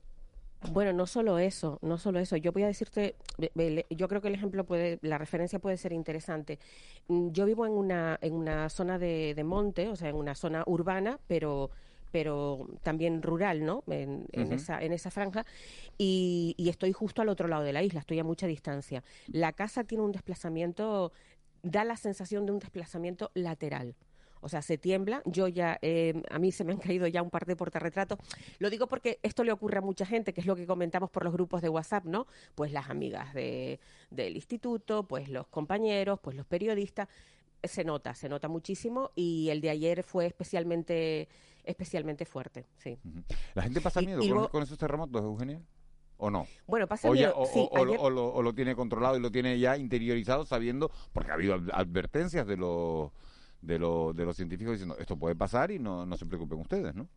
[0.72, 2.36] Bueno, no solo eso, no solo eso.
[2.36, 3.14] Yo voy a decirte,
[3.90, 6.58] yo creo que el ejemplo puede, la referencia puede ser interesante.
[7.06, 10.34] Mm, yo vivo en una, en una zona de, de monte, o sea, en una
[10.34, 11.70] zona urbana, pero
[12.16, 13.84] pero también rural, ¿no?
[13.88, 14.54] En, uh -huh.
[14.54, 15.44] esa, en esa franja.
[15.98, 19.04] Y, y, estoy justo al otro lado de la isla, estoy a mucha distancia.
[19.26, 21.12] La casa tiene un desplazamiento,
[21.62, 23.96] da la sensación de un desplazamiento lateral.
[24.40, 25.20] O sea, se tiembla.
[25.26, 28.18] Yo ya, eh, a mí se me han caído ya un par de portarretratos.
[28.60, 31.22] Lo digo porque esto le ocurre a mucha gente, que es lo que comentamos por
[31.22, 32.26] los grupos de WhatsApp, ¿no?
[32.54, 37.08] Pues las amigas de, del instituto, pues los compañeros, pues los periodistas.
[37.62, 41.28] Se nota, se nota muchísimo y el de ayer fue especialmente,
[41.66, 42.98] especialmente fuerte, sí.
[43.04, 43.24] Uh -huh.
[43.54, 44.50] ¿La gente pasa miedo y, con, luego...
[44.50, 45.60] con, esos terremotos, Eugenia?
[46.18, 46.46] ¿O no?
[46.66, 47.32] Bueno, pasa o miedo.
[47.32, 47.98] Ya, o, sí, o, ayer...
[48.00, 51.54] o, lo, o, lo, tiene controlado y lo tiene ya interiorizado sabiendo, porque ha habido
[51.72, 53.12] advertencias de los
[53.60, 56.94] de, lo, de los científicos diciendo esto puede pasar y no, no se preocupen ustedes,
[56.94, 57.08] ¿no?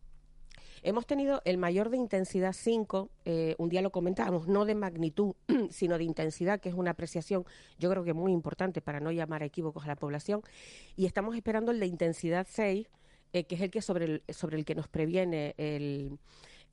[0.82, 5.34] Hemos tenido el mayor de intensidad 5, eh, un día lo comentábamos, no de magnitud,
[5.70, 7.44] sino de intensidad, que es una apreciación
[7.78, 10.42] yo creo que muy importante para no llamar a equívocos a la población,
[10.96, 12.88] y estamos esperando el de intensidad 6,
[13.32, 16.18] eh, que es el que sobre el, sobre el que nos previene el,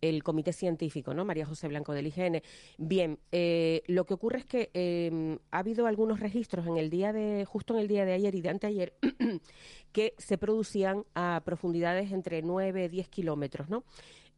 [0.02, 1.26] el comité científico, ¿no?
[1.26, 2.42] María José Blanco del IGN.
[2.78, 7.14] Bien, eh, lo que ocurre es que eh, ha habido algunos registros en el día
[7.14, 8.94] de, justo en el día de ayer y de anteayer,
[9.92, 13.84] que se producían a profundidades entre 9 y 10 kilómetros, ¿no?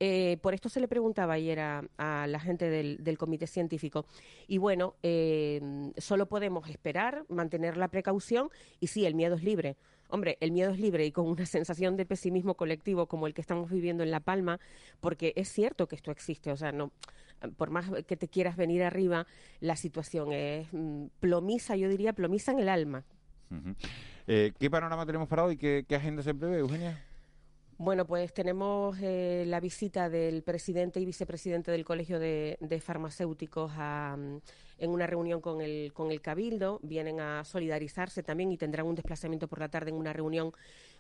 [0.02, 4.06] Eh, por esto se le preguntaba ayer a, a la gente del, del, comité científico.
[4.48, 9.76] Y bueno, eh, solo podemos esperar, mantener la precaución y sí, el miedo es libre.
[10.10, 13.42] Hombre, el miedo es libre y con una sensación de pesimismo colectivo como el que
[13.42, 14.60] estamos viviendo en La Palma,
[15.00, 16.92] porque es cierto que esto existe, o sea, no
[17.58, 19.26] por más que te quieras venir arriba,
[19.60, 23.04] la situación es mm, plomiza, yo diría, plomiza en el alma.
[24.28, 25.58] Eh, ¿Qué panorama tenemos para hoy?
[25.58, 27.02] ¿Qué, qué agenda se prevé, Eugenia?
[27.82, 34.18] Bueno, pues tenemos eh, la visita del presidente y vicepresidente del Colegio de, Farmacéuticos a,
[34.78, 36.82] en una reunión con el, con el Cabildo.
[36.84, 40.52] Vienen a solidarizarse también y tendrán un desplazamiento por la tarde en una reunión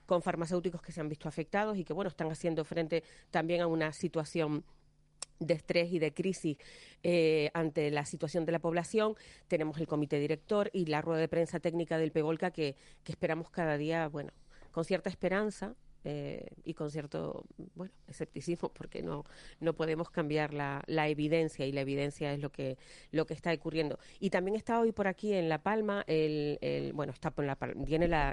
[0.06, 3.68] con farmacéuticos que se han visto afectados y que, bueno, están haciendo frente también a
[3.68, 4.64] una situación
[5.40, 6.56] de estrés y de crisis
[7.04, 9.16] eh, ante la situación de la población.
[9.50, 13.50] Tenemos el comité director y la rueda de prensa técnica del PEGOLCA que, que esperamos
[13.50, 14.32] cada día, bueno,
[14.72, 19.26] con cierta esperanza, eh, y con cierto bueno escepticismo porque no
[19.60, 22.78] no podemos cambiar la, la, evidencia y la evidencia es lo que
[23.12, 24.00] lo que está ocurriendo.
[24.20, 27.58] Y también está hoy por aquí en La Palma el, el bueno está por la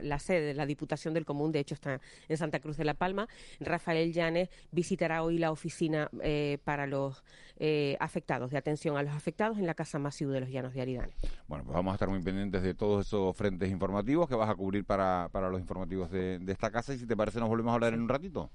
[0.03, 2.95] la, sede de la Diputación del Común de hecho está en Santa Cruz de La
[2.95, 3.29] Palma.
[3.61, 7.25] Rafael Llanes visitará hoy la oficina eh, para los
[7.57, 10.83] eh, afectados de atención a los afectados en la Casa Masiu de los Llanos de
[10.83, 11.15] Aridane
[11.49, 14.55] bueno pues vamos a estar muy pendientes de todos esos frentes informativos que vas a
[14.55, 17.71] cubrir para, para los informativos de, de esta casa y si te parece nos volvemos
[17.73, 18.51] a hablar en un ratito.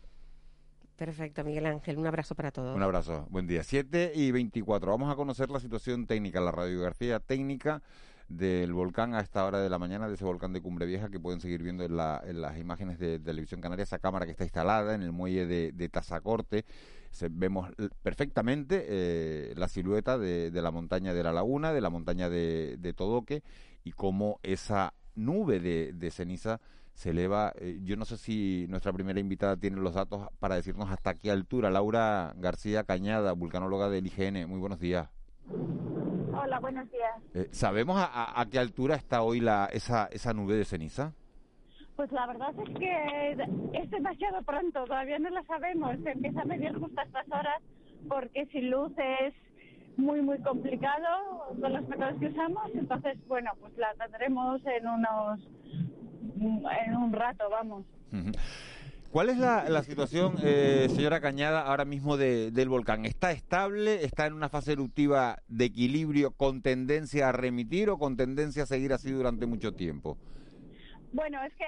[1.01, 1.97] Perfecto, Miguel Ángel.
[1.97, 2.75] Un abrazo para todos.
[2.75, 3.25] Un abrazo.
[3.31, 3.63] Buen día.
[3.63, 4.91] 7 y 24.
[4.91, 7.81] Vamos a conocer la situación técnica, la radiografía técnica
[8.37, 11.19] del volcán a esta hora de la mañana, de ese volcán de Cumbre Vieja que
[11.19, 15.01] pueden seguir viendo en, las imágenes de, Televisión Canaria, esa cámara que está instalada en
[15.01, 16.65] el muelle de, de Tazacorte.
[17.11, 17.69] Se, vemos
[18.03, 23.43] perfectamente eh, la silueta de, la montaña de la laguna, de la montaña de, Todoque
[23.83, 26.61] y cómo esa nube de, ceniza
[26.93, 27.53] se eleva.
[27.57, 31.31] Eh, yo no sé si nuestra primera invitada tiene los datos para decirnos hasta qué
[31.31, 31.69] altura.
[31.69, 34.47] Laura García Cañada, vulcanóloga del IGN.
[34.47, 35.09] Muy buenos días.
[36.43, 37.11] Hola, buenos días.
[37.35, 41.13] Eh, ¿Sabemos a, qué altura está hoy la, esa, esa nube de ceniza?
[41.95, 43.31] Pues la verdad es que
[43.73, 45.95] es demasiado pronto, todavía no lo sabemos.
[46.03, 47.61] Se empieza a medir justo a estas horas
[48.07, 49.35] porque sin luz es
[49.97, 52.71] muy, muy complicado con los métodos que usamos.
[52.73, 55.39] Entonces, bueno, pues la tendremos en unos.
[56.87, 57.85] en un rato, vamos.
[59.11, 63.05] ¿Cuál es la, situación, eh, señora Cañada, ahora mismo del volcán?
[63.05, 64.05] ¿Está estable?
[64.05, 68.65] ¿Está en una fase eruptiva de equilibrio con tendencia a remitir o con tendencia a
[68.65, 70.17] seguir así durante mucho tiempo?
[71.11, 71.65] Bueno, es que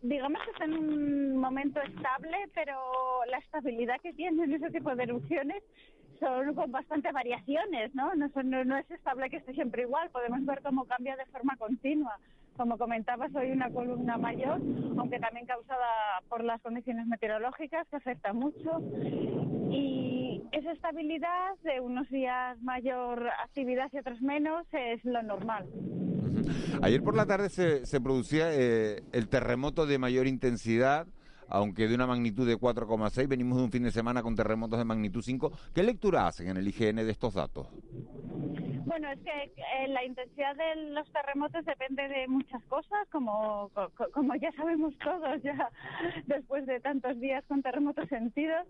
[0.00, 2.74] digamos que está en un momento estable, pero
[3.30, 5.62] la estabilidad que tienen ese tipo de erupciones
[6.18, 8.14] son con bastantes variaciones, ¿no?
[8.14, 8.30] No,
[8.64, 12.18] no es estable que esté siempre igual, podemos ver cómo cambia de forma continua.
[12.58, 14.60] Como comentaba, soy una columna mayor,
[14.98, 15.86] aunque también causada
[16.28, 18.82] por las condiciones meteorológicas, que afecta mucho.
[19.70, 25.66] Y esa estabilidad de unos días mayor actividad y otros menos es lo normal.
[26.82, 31.06] Ayer por la tarde se, se producía eh, el terremoto de mayor intensidad
[31.48, 33.28] aunque de una magnitud de 4,6.
[33.28, 35.52] Venimos de un fin de semana con terremotos de magnitud 5.
[35.74, 37.68] ¿Qué lectura hacen en el IGN de estos datos?
[38.88, 43.70] Bueno, es que eh, la intensidad de los terremotos depende de muchas cosas, como,
[44.40, 45.70] ya sabemos todos, ya
[46.26, 48.66] después de tantos días con terremotos sentidos.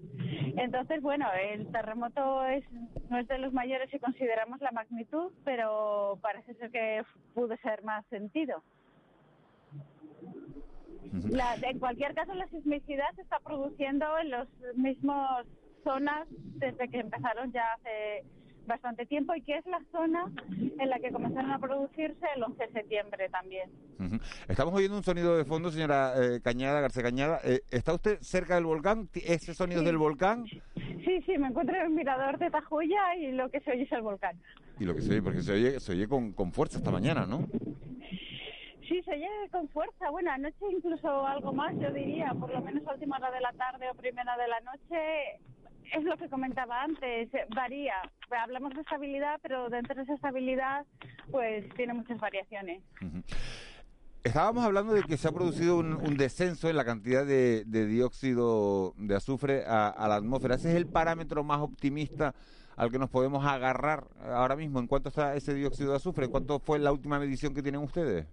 [0.56, 2.64] Entonces, bueno, el terremoto es,
[3.10, 7.84] no es de los mayores si consideramos la magnitud, pero parece ser que pudo ser
[7.84, 8.64] más sentido.
[11.12, 15.46] En cualquier caso, la sismicidad se está produciendo en los mismos
[15.84, 18.24] zonas desde que empezaron ya hace
[18.68, 20.30] bastante tiempo y que es la zona
[20.78, 23.70] en la que comenzaron a producirse el 11 de septiembre también.
[24.46, 27.40] Estamos oyendo un sonido de fondo, señora eh, Cañada, García Cañada.
[27.44, 29.08] Eh, ¿Está usted cerca del volcán?
[29.14, 30.44] ¿Ese sonido del volcán?
[30.76, 33.92] Sí, sí, me encuentro en el mirador de Tajuya y lo que se oye es
[33.92, 34.38] el volcán.
[34.78, 37.26] Y lo que se oye, porque se oye, se oye con, con fuerza esta mañana,
[37.26, 37.48] ¿no?
[38.88, 40.10] Sí, se oye con fuerza.
[40.10, 43.52] Bueno, anoche incluso algo más, yo diría, por lo menos a última hora de la
[43.52, 45.40] tarde o primera de la noche,
[45.92, 47.94] es lo que comentaba antes, varía.
[48.30, 50.86] Hablamos de estabilidad, pero dentro de esa estabilidad,
[51.30, 52.82] pues tiene muchas variaciones.
[54.24, 59.14] Estábamos hablando de que se ha producido un, descenso en la cantidad de, dióxido de
[59.16, 60.54] azufre a, la atmósfera.
[60.54, 62.34] ¿Ese es el parámetro más optimista
[62.74, 64.78] al que nos podemos agarrar ahora mismo?
[64.80, 66.28] ¿En cuánto está ese dióxido de azufre?
[66.28, 68.26] ¿Cuánto fue la última medición que tienen ustedes?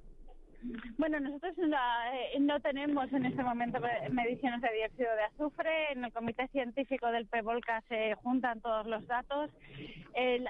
[0.98, 3.80] Bueno, nosotros eh, no tenemos en este momento
[4.12, 5.92] mediciones de dióxido de azufre.
[5.92, 9.52] En el comité científico del PEVOLCA se juntan todos los datos.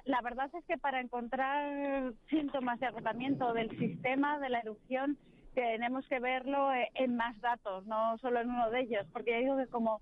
[0.06, 5.18] la verdad es que para encontrar síntomas de agotamiento del sistema, de la erupción,
[5.56, 9.38] tenemos que verlo eh, en más datos, no solo en uno de ellos, porque ya
[9.38, 10.02] digo que como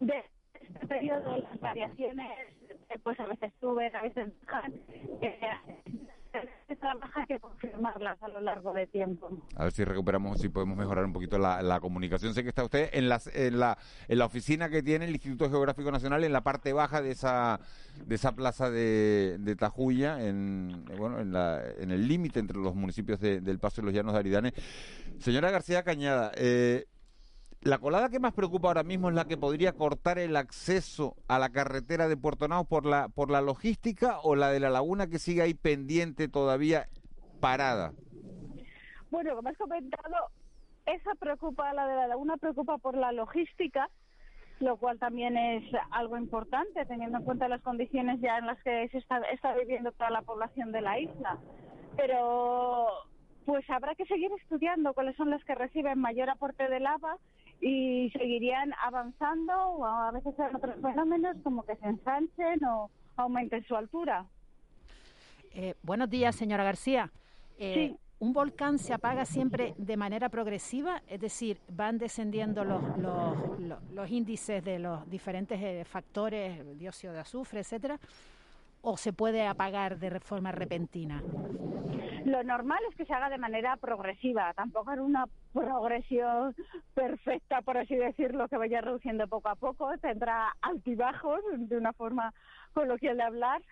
[0.00, 2.30] de este periodo las variaciones
[2.88, 4.72] eh, pues a veces suben, a veces bajan
[7.28, 9.30] que confirmarlas a lo largo de tiempo.
[9.56, 12.34] A ver si recuperamos, si podemos mejorar un poquito la, comunicación.
[12.34, 15.48] Sé que está usted en, las, en, la, en la oficina que tiene el Instituto
[15.50, 17.60] Geográfico Nacional, en la parte baja de esa,
[18.06, 22.74] de esa plaza de, de Tajuya, en, bueno, en, la, en el límite entre los
[22.74, 24.54] municipios de, del Paso y los Llanos de Aridane.
[25.18, 26.86] Señora García Cañada, eh,
[27.62, 31.38] la colada que más preocupa ahora mismo es la que podría cortar el acceso a
[31.38, 35.08] la carretera de Puerto Naos por la, por la logística o la de la laguna
[35.08, 36.88] que sigue ahí pendiente todavía
[37.40, 37.92] parada.
[39.10, 40.14] Bueno, como has comentado,
[40.86, 43.88] esa preocupa, la de la laguna preocupa por la logística,
[44.60, 48.88] lo cual también es algo importante teniendo en cuenta las condiciones ya en las que
[48.88, 51.38] se está, está viviendo toda la población de la isla.
[51.96, 52.86] Pero
[53.44, 57.16] pues habrá que seguir estudiando cuáles son las que reciben mayor aporte de lava
[57.60, 63.64] y seguirían avanzando o a veces en otros fenómenos como que se ensanchen o aumenten
[63.64, 64.26] su altura.
[65.54, 67.10] Eh, buenos días, señora García.
[67.58, 71.02] Eh, ¿Un volcán se apaga siempre de manera progresiva?
[71.06, 77.20] Es decir, ¿van descendiendo los, los, los, índices de los diferentes eh, factores, dióxido de
[77.20, 77.98] azufre, etcétera?
[78.80, 81.22] ¿O se puede apagar de forma repentina?
[82.24, 86.54] Lo normal es que se haga de manera progresiva, tampoco en una progresión
[86.94, 92.34] perfecta, por así decirlo, que vaya reduciendo poco a poco, tendrá altibajos de una forma
[92.74, 93.62] coloquial de hablar,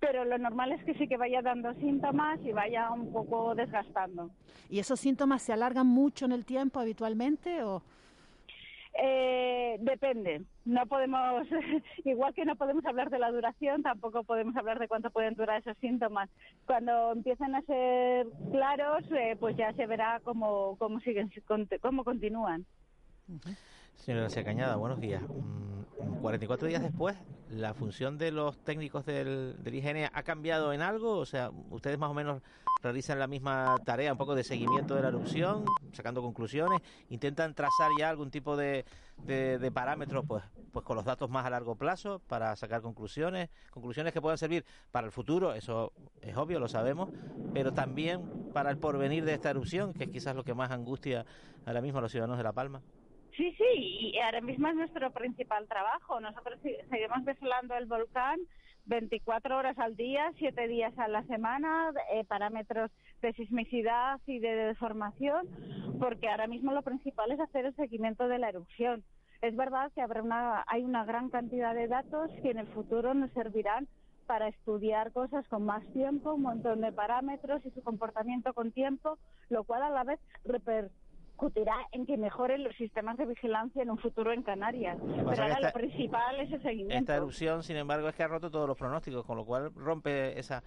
[0.00, 4.30] pero lo normal es que sí que vaya dando síntomas y vaya un poco desgastando.
[4.70, 7.82] ¿Y esos síntomas se alargan mucho en el tiempo habitualmente o...?
[8.98, 10.42] Eh, depende.
[10.64, 11.46] No podemos,
[12.04, 15.60] igual que no podemos hablar de la duración, tampoco podemos hablar de cuánto pueden durar
[15.60, 16.30] esos síntomas.
[16.66, 21.30] Cuando empiezan a ser claros, eh, pues ya se verá cómo, cómo siguen,
[21.80, 22.64] cómo continúan.
[23.96, 25.22] Señora García buenos días.
[26.22, 27.16] 44 mm, días después,
[27.50, 31.18] ¿la función de los técnicos del, del IGN ha cambiado en algo?
[31.18, 32.42] O sea, ustedes más o menos
[32.82, 37.90] realizan la misma tarea, un poco de seguimiento de la erupción, sacando conclusiones, intentan trazar
[37.98, 38.84] ya algún tipo de,
[39.24, 44.12] de, parámetros, pues, pues con los datos más a largo plazo para sacar conclusiones, conclusiones
[44.12, 47.10] que puedan servir para el futuro, eso es obvio, lo sabemos,
[47.52, 51.24] pero también para el porvenir de esta erupción, que es quizás lo que más angustia
[51.64, 52.82] ahora mismo a los ciudadanos de La Palma.
[53.36, 56.20] Sí, sí, y ahora mismo es nuestro principal trabajo.
[56.20, 58.40] Nosotros seguimos vigilando el volcán
[58.86, 64.54] 24 horas al día, 7 días a la semana, eh, parámetros de sismicidad y de
[64.54, 65.46] deformación,
[65.98, 69.04] porque ahora mismo lo principal es hacer el seguimiento de la erupción.
[69.42, 73.12] Es verdad que habrá una, hay una gran cantidad de datos que en el futuro
[73.12, 73.86] nos servirán
[74.26, 79.18] para estudiar cosas con más tiempo, un montón de parámetros y su comportamiento con tiempo,
[79.50, 81.05] lo cual a la vez repercute
[81.36, 84.96] discutirá en que mejoren los sistemas de vigilancia en un futuro en Canarias.
[85.00, 86.94] Pero ahora lo principal es el seguimiento.
[86.94, 90.38] Esta erupción, sin embargo, es que ha roto todos los pronósticos, con lo cual rompe
[90.38, 90.62] esa,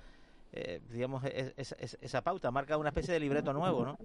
[0.53, 3.97] eh, digamos, esa pauta, marca una especie de libreto nuevo, ¿no?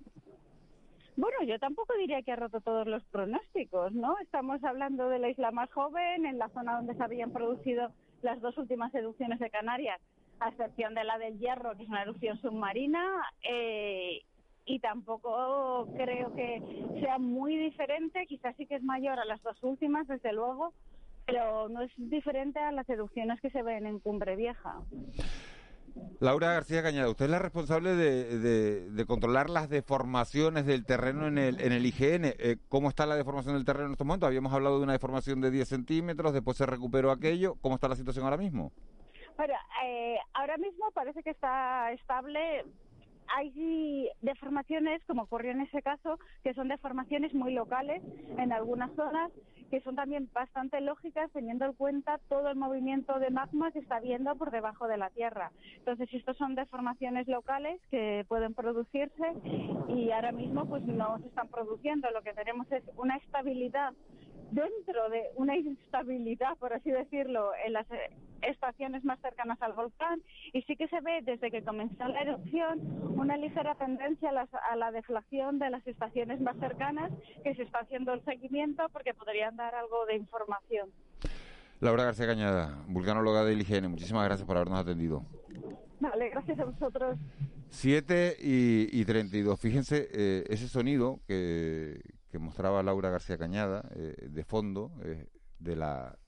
[1.16, 4.18] Bueno, yo tampoco diría que ha roto todos los pronósticos, ¿no?
[4.20, 8.40] Estamos hablando de la isla más joven, en la zona donde se habían producido las
[8.40, 10.00] dos últimas erupciones de Canarias,
[10.40, 14.22] a excepción de la del Hierro, que es una erupción submarina, eh,
[14.66, 16.62] y tampoco creo que
[17.00, 20.72] sea muy diferente, quizás sí que es mayor a las dos últimas, desde luego,
[21.27, 24.81] pero no es diferente a las seducciones que se ven en Cumbre Vieja.
[26.20, 28.38] Laura García Cañada, usted es la responsable de,
[28.90, 32.24] de, controlar las deformaciones del terreno en el, en el IGN.
[32.24, 34.27] Eh, ¿Cómo está la deformación del terreno en estos momentos?
[34.27, 37.55] Habíamos hablado de una deformación de 10 centímetros, después se recuperó aquello.
[37.61, 38.72] ¿Cómo está la situación ahora mismo?
[39.37, 42.64] Bueno, eh, ahora mismo parece que está estable
[43.29, 48.03] hay deformaciones, como ocurrió en ese caso, que son deformaciones muy locales
[48.39, 49.31] en algunas zonas,
[49.71, 53.97] que son también bastante lógicas teniendo en cuenta todo el movimiento de magma que está
[53.97, 55.51] habiendo por debajo de la Tierra.
[55.77, 59.25] Entonces, estos son deformaciones locales que pueden producirse
[59.89, 62.11] y ahora mismo pues no se están produciendo.
[62.11, 63.93] Lo que tenemos es una estabilidad
[64.51, 67.87] dentro de una instabilidad, por así decirlo, en las
[68.48, 72.80] estaciones más cercanas al volcán y sí que se ve desde que comenzó la erupción
[73.18, 77.11] una ligera tendencia a la, deflación de las estaciones más cercanas
[77.42, 80.90] que se está haciendo el seguimiento porque podrían dar algo de información.
[81.80, 85.24] Laura García Cañada, vulcanóloga del IGN, muchísimas gracias por habernos atendido.
[86.00, 87.18] Vale, gracias a vosotros.
[87.70, 89.59] 7 y, y 32.
[89.59, 95.26] Fíjense eh, ese sonido que, que mostraba Laura García Cañada eh, de fondo eh,
[95.59, 96.18] de la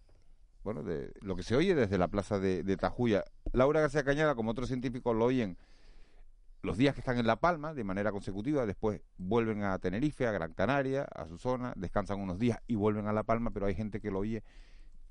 [0.67, 3.23] bueno de lo que se oye desde la plaza de, de, Tajuya.
[3.53, 5.57] Laura García Cañada, como otros científicos lo oyen
[6.63, 10.33] los días que están en La Palma de manera consecutiva, después vuelven a Tenerife, a
[10.33, 13.77] Gran Canaria, a su zona, descansan unos días y vuelven a La Palma, pero hay
[13.77, 14.43] gente que lo oye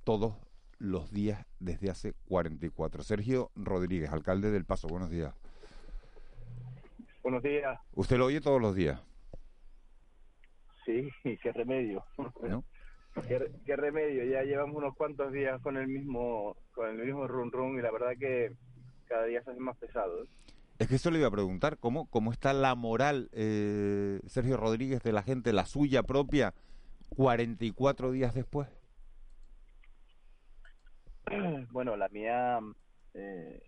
[0.03, 0.35] todos
[0.77, 3.01] los días desde hace 44.
[3.03, 5.33] Sergio Rodríguez, alcalde del Paso, buenos días.
[7.23, 7.79] Buenos días.
[7.93, 9.01] ¿Usted lo oye todos los días?
[10.85, 11.09] Sí,
[11.41, 12.03] qué remedio.
[13.23, 17.80] ¿Qué, remedio, ya llevamos unos cuantos días con el mismo con el mismo run run
[17.80, 18.54] y la verdad que
[19.08, 20.23] cada día se hace más pesado.
[20.23, 20.28] ¿eh?
[20.80, 25.01] Es que eso le iba a preguntar, ¿cómo, cómo está la moral, eh, Sergio Rodríguez,
[25.01, 26.54] de la gente, la suya propia,
[27.15, 28.67] 44 días después?
[31.71, 32.60] Bueno, la mía,
[33.13, 33.63] eh,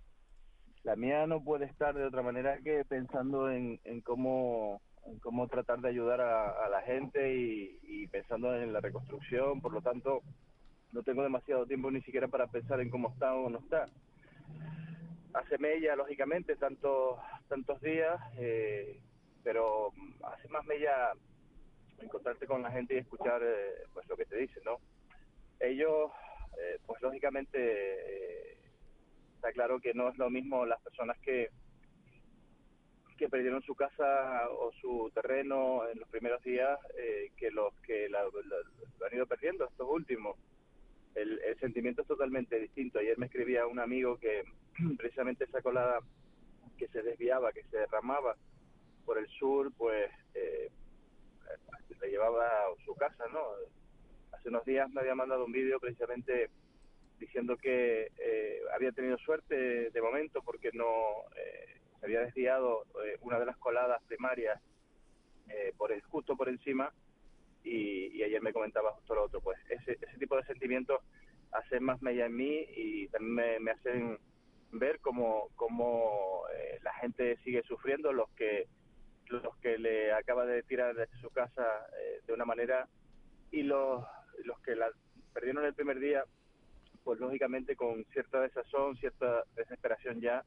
[0.83, 4.81] la mía no puede estar de otra manera que pensando en, en cómo
[5.21, 10.21] cómo tratar de ayudar a, la gente y, pensando en la reconstrucción, por lo tanto
[10.91, 13.85] no tengo demasiado tiempo ni siquiera para pensar en cómo está o no está.
[15.33, 18.99] Hace mella, lógicamente, tantos, tantos días, eh,
[19.43, 19.91] pero
[20.23, 21.11] hace más mella
[21.99, 24.77] encontrarte con la gente y escuchar eh, pues lo que te dicen, ¿no?
[25.59, 26.11] Ellos,
[26.59, 28.53] eh, pues lógicamente,
[29.35, 31.49] está claro que no es lo mismo las personas que
[33.17, 38.07] que perdieron su casa o su terreno en los primeros días eh, que los que
[38.09, 40.37] lo han ido perdiendo estos últimos.
[41.15, 42.99] El, sentimiento es totalmente distinto.
[42.99, 44.43] Ayer me escribía un amigo que
[44.97, 45.99] precisamente esa colada
[46.77, 48.35] que se desviaba, que se derramaba
[49.03, 50.69] por el sur, pues eh,
[51.99, 53.41] le llevaba a su casa, ¿no?
[54.31, 56.51] Hace unos días me había mandado un vídeo precisamente
[57.19, 63.17] diciendo que eh, había tenido suerte de momento porque no eh, se había desviado eh,
[63.21, 64.61] una de las coladas primarias
[65.77, 66.91] por el, justo por encima
[67.63, 69.39] y, ayer me comentaba justo lo otro.
[69.39, 70.99] Pues ese, ese tipo de sentimientos
[71.51, 74.19] hacen más mella en mí y también me, hacen
[74.71, 76.43] ver cómo, cómo
[76.81, 78.67] la gente sigue sufriendo, los que
[79.29, 81.65] los que le acaba de tirar de su casa
[82.25, 82.87] de una manera
[83.51, 84.03] y los,
[84.43, 84.89] los que la
[85.33, 86.23] perdieron el primer día
[87.03, 90.43] pues lógicamente con cierta desazón, cierta desesperación ya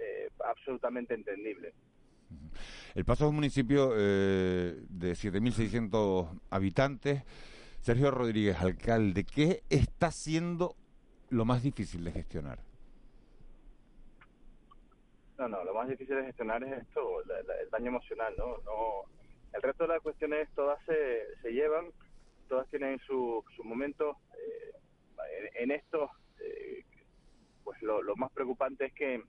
[0.00, 1.72] eh, absolutamente entendible.
[2.94, 7.22] El Paso es un municipio eh, de 7.600 habitantes.
[7.80, 10.76] Sergio Rodríguez, alcalde, ¿qué está siendo
[11.30, 12.58] lo más difícil de gestionar?
[15.38, 18.58] No, no, lo más difícil de gestionar es esto, el daño emocional, ¿no?
[18.58, 19.04] no
[19.54, 21.86] El resto de las cuestiones todas se, se llevan,
[22.50, 24.18] todas tienen su, su momento.
[24.34, 26.84] Eh, en, esto, eh,
[27.64, 29.22] pues lo, más preocupante es que,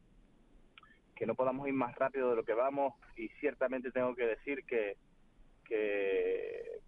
[1.21, 4.65] que no podamos ir más rápido de lo que vamos y ciertamente tengo que decir
[4.65, 4.97] que,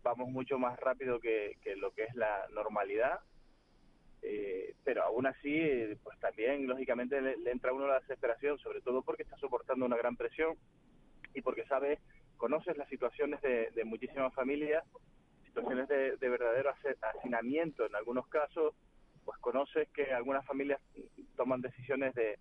[0.02, 3.20] vamos mucho más rápido que, lo que es la normalidad.
[4.24, 5.62] Eh, pero aún así,
[6.02, 9.98] pues también lógicamente le, entra a uno la desesperación, sobre todo porque está soportando una
[9.98, 10.58] gran presión
[11.36, 12.00] y porque sabe,
[12.36, 14.84] conoces las situaciones de, muchísimas familias,
[15.46, 16.74] situaciones de, de verdadero
[17.04, 18.74] hacinamiento en algunos casos,
[19.26, 20.82] pues conoces que algunas familias
[21.36, 22.40] toman decisiones de,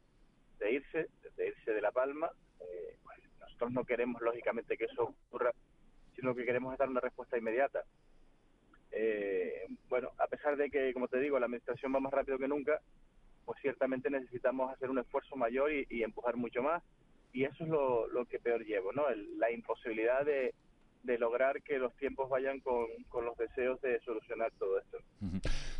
[0.71, 2.31] irse, de irse de La Palma.
[2.61, 5.53] Eh, pues nosotros no queremos, lógicamente, que eso ocurra,
[6.15, 7.85] sino que queremos dar una respuesta inmediata.
[8.93, 12.49] Eh, bueno, a pesar de que, como te digo, la administración va más rápido que
[12.49, 12.81] nunca,
[13.45, 16.83] pues ciertamente necesitamos hacer un esfuerzo mayor y, empujar mucho más.
[17.33, 19.05] Y eso es lo, que peor llevo, ¿no?
[19.39, 20.55] la imposibilidad de,
[21.03, 24.99] de lograr que los tiempos vayan con, con los deseos de solucionar todo esto.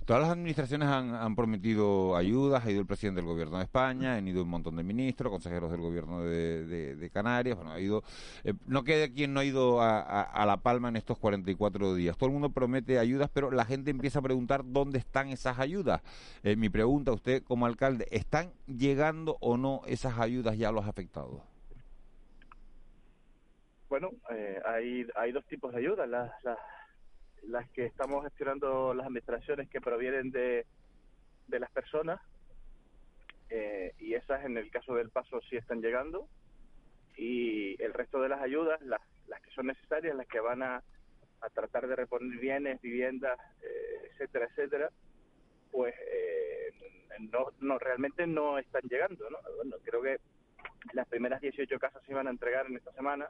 [0.05, 4.27] Todas las administraciones han, prometido ayudas, ha ido el presidente del gobierno de España, han
[4.27, 8.03] ido un montón de ministros, consejeros del gobierno de, Canarias, bueno, ha ido,
[8.43, 12.17] eh, no queda quien no ha ido a, La Palma en estos 44 días.
[12.17, 16.03] Todo el mundo promete ayudas, pero la gente empieza a preguntar dónde están esas ayudas.
[16.43, 20.73] Eh, mi pregunta a usted como alcalde, ¿están llegando o no esas ayudas ya a
[20.73, 21.52] los afectados?
[23.93, 26.09] Bueno, eh, hay, hay dos tipos de ayudas.
[26.09, 26.33] Las,
[27.43, 30.65] las, que estamos gestionando las administraciones que provienen de,
[31.47, 32.19] de las personas
[33.51, 36.27] eh, y esas en el caso del paso sí están llegando
[37.19, 40.83] y el resto de las ayudas, las, las que son necesarias, las que van a,
[41.43, 44.89] a tratar de reponer bienes, viviendas, eh, etcétera, etcétera,
[45.71, 45.95] pues
[47.31, 49.29] no, no realmente no están llegando.
[49.29, 49.37] ¿no?
[49.57, 50.19] Bueno, creo que
[50.95, 53.29] las primeras 18 casas se iban a entregar en esta semana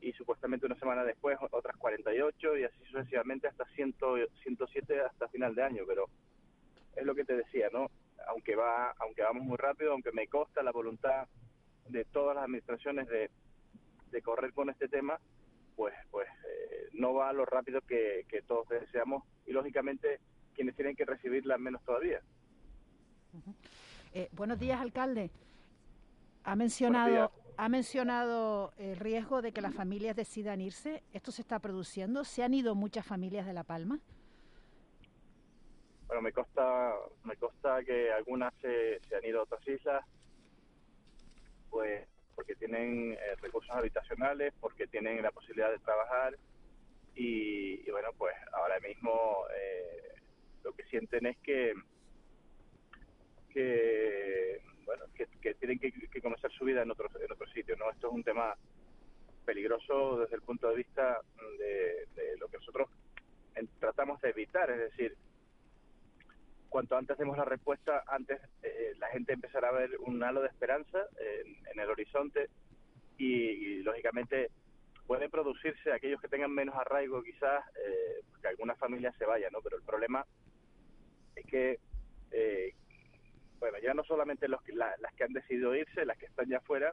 [0.00, 3.94] y supuestamente una semana después otras 48 y así sucesivamente hasta 100,
[4.42, 6.06] 107 hasta final de año, pero
[6.94, 7.90] es lo que te decía, ¿no?
[8.28, 11.28] Aunque va aunque vamos muy rápido, aunque me consta la voluntad
[11.88, 13.30] de todas las administraciones de,
[14.10, 15.18] de correr con este tema,
[15.76, 20.20] pues pues eh, no va a lo rápido que, todos deseamos y lógicamente
[20.54, 22.20] quienes tienen que recibirla menos todavía.
[24.14, 25.30] Eh, buenos días, alcalde.
[26.44, 31.02] Ha mencionado ha mencionado el riesgo de que las familias decidan irse.
[31.12, 32.24] ¿Esto se está produciendo?
[32.24, 33.98] ¿Se han ido muchas familias de La Palma?
[36.06, 36.94] Bueno, me consta,
[37.24, 40.04] me consta que algunas se, han ido a otras islas,
[41.70, 46.36] pues porque tienen eh, recursos habitacionales, porque tienen la posibilidad de trabajar
[47.14, 50.14] y, bueno, pues ahora mismo eh,
[50.62, 51.74] lo que sienten es que
[53.48, 57.90] que bueno, que, tienen que, conocer su vida en otro, en otro sitio, ¿no?
[57.90, 58.56] Esto es un tema
[59.44, 61.20] peligroso desde el punto de vista
[61.58, 62.88] de, lo que nosotros
[63.80, 65.16] tratamos de evitar, es decir,
[66.68, 70.48] cuanto antes demos la respuesta, antes eh, la gente empezará a ver un halo de
[70.48, 72.48] esperanza en, el horizonte
[73.18, 74.50] y, lógicamente
[75.06, 79.60] puede producirse aquellos que tengan menos arraigo quizás eh, que algunas familias se vayan, ¿no?
[79.62, 80.26] Pero el problema
[81.36, 81.78] es que
[82.32, 82.74] eh,
[83.58, 86.92] bueno, ya no solamente los, las que han decidido irse, las que están ya afuera,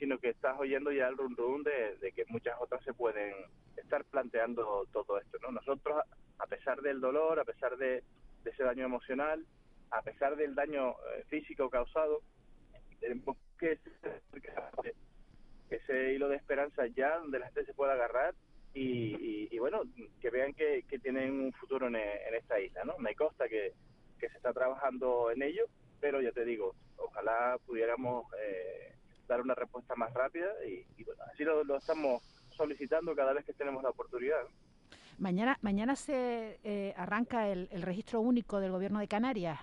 [0.00, 3.34] sino que estás oyendo ya el rum rum de, que muchas otras se pueden
[3.76, 5.52] estar planteando todo esto, ¿no?
[5.52, 6.02] Nosotros,
[6.38, 8.02] a pesar del dolor, a pesar de,
[8.44, 9.44] ese daño emocional,
[9.90, 12.22] a pesar del daño eh, físico causado,
[12.98, 13.78] tenemos que
[15.68, 18.34] ese hilo de esperanza ya donde la gente se pueda agarrar
[18.72, 19.82] y, bueno,
[20.20, 22.96] que vean que, tienen un futuro en, esta isla, ¿no?
[22.98, 23.74] Me consta que,
[24.18, 25.66] que se está trabajando en ello
[26.00, 28.94] pero ya te digo, ojalá pudiéramos eh,
[29.28, 33.82] dar una respuesta más rápida y, bueno, así lo, estamos solicitando cada vez que tenemos
[33.82, 34.40] la oportunidad.
[35.18, 39.58] Mañana, mañana se eh, arranca el, registro único del Gobierno de Canarias.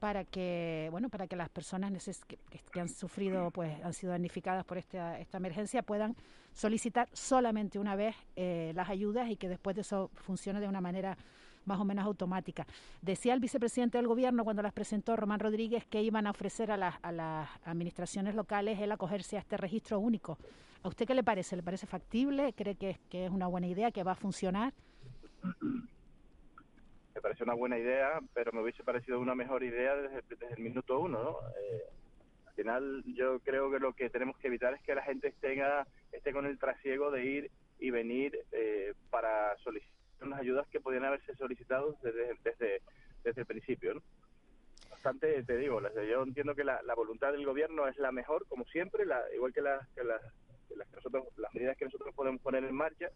[0.00, 1.90] para que bueno para que las personas
[2.26, 6.14] que, han sufrido pues han sido damnificadas por esta, esta emergencia puedan
[6.52, 10.80] solicitar solamente una vez eh, las ayudas y que después de eso funcione de una
[10.80, 11.16] manera
[11.68, 12.66] más o menos automática.
[13.02, 16.76] Decía el vicepresidente del gobierno cuando las presentó Román Rodríguez que iban a ofrecer a
[16.76, 20.38] las, a las administraciones locales el acogerse a este registro único.
[20.82, 21.54] ¿A usted qué le parece?
[21.56, 22.52] ¿Le parece factible?
[22.54, 24.72] ¿Cree que, que es una buena idea, que va a funcionar?
[27.14, 30.22] Me parece una buena idea, pero me hubiese parecido una mejor idea desde,
[30.56, 31.30] el minuto uno, ¿no?
[31.60, 31.82] Eh,
[32.46, 35.86] al final yo creo que lo que tenemos que evitar es que la gente tenga,
[36.12, 37.50] esté con el trasiego de ir
[37.80, 42.82] y venir eh, para solicitar unas ayudas que podían haberse solicitado desde, desde,
[43.22, 44.02] desde el principio.
[44.90, 49.06] Bastante, te digo, yo entiendo que la, voluntad del gobierno es la mejor, como siempre,
[49.06, 50.20] la, igual que, las que, las,
[50.94, 53.10] nosotros, las medidas que nosotros podemos poner en marcha,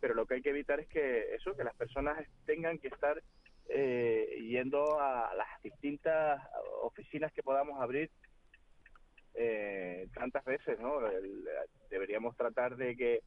[0.00, 3.22] pero lo que hay que evitar es que eso, que las personas tengan que estar
[3.68, 6.40] eh, yendo a las distintas
[6.82, 8.10] oficinas que podamos abrir
[9.34, 10.98] eh, tantas veces, ¿no?
[11.90, 13.20] deberíamos tratar de que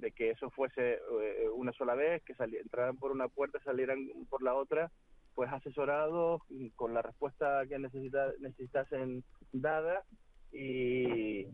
[0.00, 4.42] de que eso fuese eh, una sola vez, que entraran por una puerta, salieran por
[4.42, 4.90] la otra,
[5.34, 6.42] pues asesorados
[6.74, 9.22] con la respuesta que necesita, necesitasen
[9.52, 10.04] dada
[10.52, 11.46] y,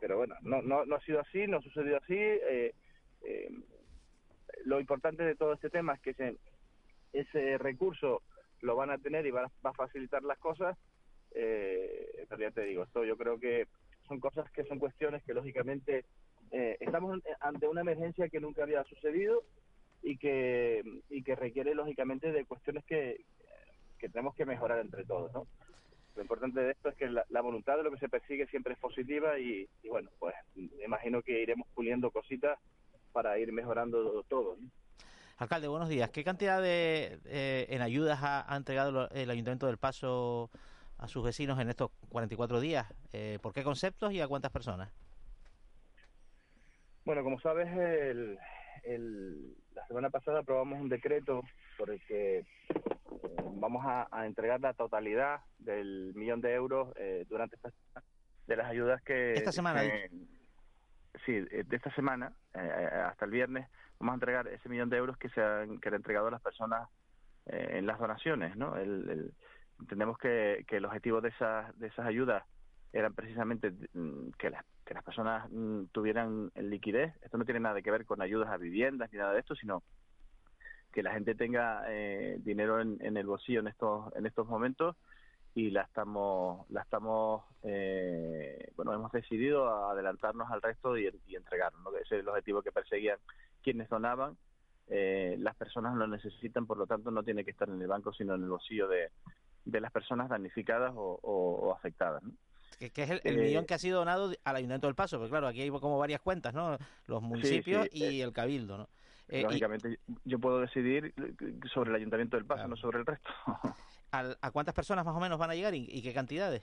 [0.00, 2.14] pero bueno, no, no, no ha sido así, no ha sucedido así.
[2.14, 2.74] Eh,
[3.22, 3.50] eh,
[4.64, 6.36] lo importante de todo este tema es que ese,
[7.12, 8.22] ese recurso
[8.60, 10.76] lo van a tener y va, va a facilitar las cosas.
[11.34, 13.66] Eh, pero ya te digo, esto yo creo que
[14.06, 16.04] son cosas que son cuestiones que lógicamente
[16.52, 19.42] eh, estamos ante una emergencia que nunca había sucedido
[20.02, 23.24] y que, y que requiere lógicamente de cuestiones que,
[23.98, 25.46] que tenemos que mejorar entre todos, ¿no?
[26.18, 28.78] Lo importante de esto es que la, voluntad de lo que se persigue siempre es
[28.80, 30.34] positiva y, bueno, pues
[30.84, 32.58] imagino que iremos puliendo cositas
[33.12, 34.56] para ir mejorando todo.
[35.36, 36.10] Alcalde, buenos días.
[36.10, 40.50] ¿Qué cantidad de eh, en ayudas ha, entregado el Ayuntamiento del Paso
[40.96, 42.92] a sus vecinos en estos 44 días?
[43.12, 44.90] Eh, ¿Por qué conceptos y a cuántas personas?
[47.08, 47.66] Bueno, como sabes,
[48.84, 51.42] el, la semana pasada aprobamos un decreto
[51.78, 52.46] por el que eh,
[53.54, 57.72] vamos a, entregar la totalidad del millón de euros eh, durante esta
[58.46, 59.84] de las ayudas que esta semana
[61.24, 65.16] sí de esta semana eh, hasta el viernes vamos a entregar ese millón de euros
[65.16, 66.90] que se han que han entregado a las personas
[67.46, 68.76] en las donaciones no
[69.80, 72.44] entendemos que, que el objetivo de esas de esas ayudas
[72.92, 77.14] eran precisamente mm, que las, que las personas mm, tuvieran liquidez.
[77.20, 79.82] Esto no tiene nada que ver con ayudas a viviendas ni nada de esto, sino
[80.90, 84.96] que la gente tenga eh, dinero en, el bolsillo en estos en estos momentos
[85.54, 91.82] y la estamos la estamos eh, bueno hemos decidido adelantarnos al resto y, y entregarnos
[91.82, 91.90] ¿no?
[91.90, 93.18] ese es el objetivo que perseguían
[93.62, 94.38] quienes donaban
[94.86, 98.14] eh, las personas lo necesitan por lo tanto no tiene que estar en el banco
[98.14, 99.10] sino en el bolsillo de,
[99.66, 102.32] de las personas damnificadas o, o afectadas ¿no?
[102.78, 105.48] Que, es el, millón eh, que ha sido donado al Ayuntamiento del Paso, porque claro,
[105.48, 106.78] aquí hay como varias cuentas, ¿no?
[107.06, 108.88] Los municipios y eh, el Cabildo, ¿no?
[109.28, 111.12] Eh, lógicamente, yo puedo decidir
[111.74, 113.28] sobre el Ayuntamiento del Paso, no sobre el resto.
[114.12, 116.62] ¿A cuántas personas más o menos van a llegar y, qué cantidades?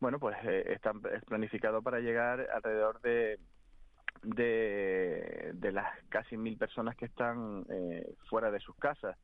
[0.00, 0.92] Bueno, pues está
[1.26, 3.38] planificado para llegar alrededor de,
[4.22, 7.64] de, de las casi mil personas que están
[8.28, 9.16] fuera de sus casas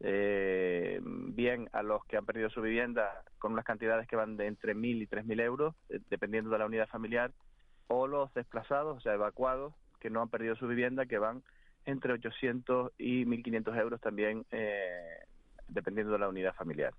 [0.00, 4.46] eh, bien a los que han perdido su vivienda con unas cantidades que van de
[4.46, 7.32] entre 1.000 y 3.000 euros, eh, dependiendo de la unidad familiar,
[7.88, 11.42] o los desplazados, o sea, evacuados, que no han perdido su vivienda, que van
[11.84, 15.18] entre 800 y 1.500 euros también, eh,
[15.68, 16.94] dependiendo de la unidad familiar.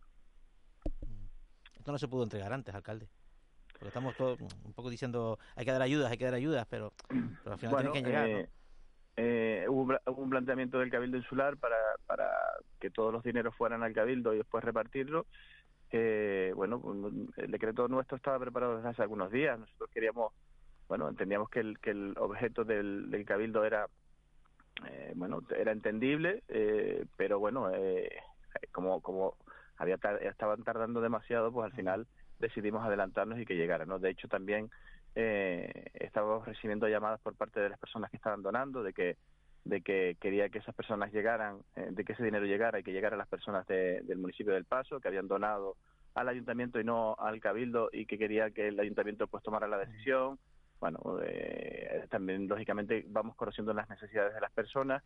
[1.76, 3.10] Esto no se pudo entregar antes, alcalde.
[3.74, 6.94] Porque estamos todos un poco diciendo, hay que dar ayudas, hay que dar ayudas, pero,
[7.46, 8.30] al final tienen que llegar.
[8.30, 8.50] Eh,
[9.24, 12.28] eh, hubo, un planteamiento del Cabildo Insular para, para
[12.80, 15.28] que todos los dineros fueran al Cabildo y después repartirlo.
[15.92, 16.82] Eh, bueno,
[17.38, 19.60] el decreto nuestro estaba preparado desde hace algunos días.
[19.60, 20.34] Nosotros queríamos,
[20.88, 23.86] bueno, entendíamos que el, que el objeto del, del Cabildo era,
[24.90, 28.10] eh, bueno, era entendible, eh, pero bueno, eh,
[28.72, 29.38] como, como
[29.78, 32.08] había estaban tardando demasiado, pues al final
[32.40, 34.00] decidimos adelantarnos y que llegara, ¿no?
[34.00, 34.72] De hecho, también
[35.16, 39.18] eh, estábamos recibiendo llamadas por parte de las personas que estaban donando de que
[39.64, 42.94] de que quería que esas personas llegaran, eh, de que ese dinero llegara y que
[42.94, 45.78] llegara a las personas del municipio del Paso que habían donado
[46.16, 49.78] al ayuntamiento y no al cabildo y que quería que el ayuntamiento pues tomara la
[49.78, 50.40] decisión.
[50.80, 55.04] Bueno, eh, también lógicamente vamos conociendo las necesidades de las personas.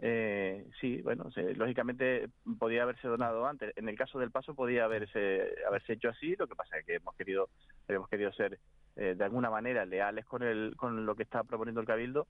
[0.00, 2.28] Eh, sí, bueno, lógicamente
[2.58, 3.76] podía haberse donado antes.
[3.76, 6.36] En el caso del Paso podía haberse haberse hecho así.
[6.36, 7.48] Lo que pasa es que hemos querido
[7.88, 8.60] hemos querido ser
[8.98, 12.26] eh, de alguna manera leales con, el, con lo que está proponiendo el Cabildo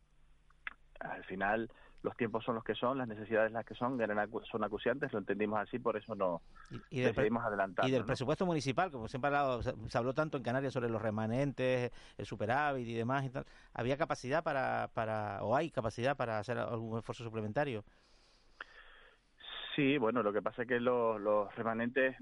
[1.01, 1.71] al final
[2.03, 3.99] los tiempos son los que son, las necesidades las que son,
[4.51, 6.43] son acuciantes, lo entendimos así, por eso no
[6.91, 7.89] y, decidimos adelantar.
[7.89, 9.31] Y del presupuesto municipal, como siempre
[9.89, 13.97] se, habló tanto en Canarias sobre los remanentes, el superávit y demás y tal, ¿había
[13.97, 17.85] capacidad para, para o hay capacidad para hacer algún esfuerzo suplementario?
[19.79, 22.17] Sí, bueno, lo que pasa es que los, remanentes,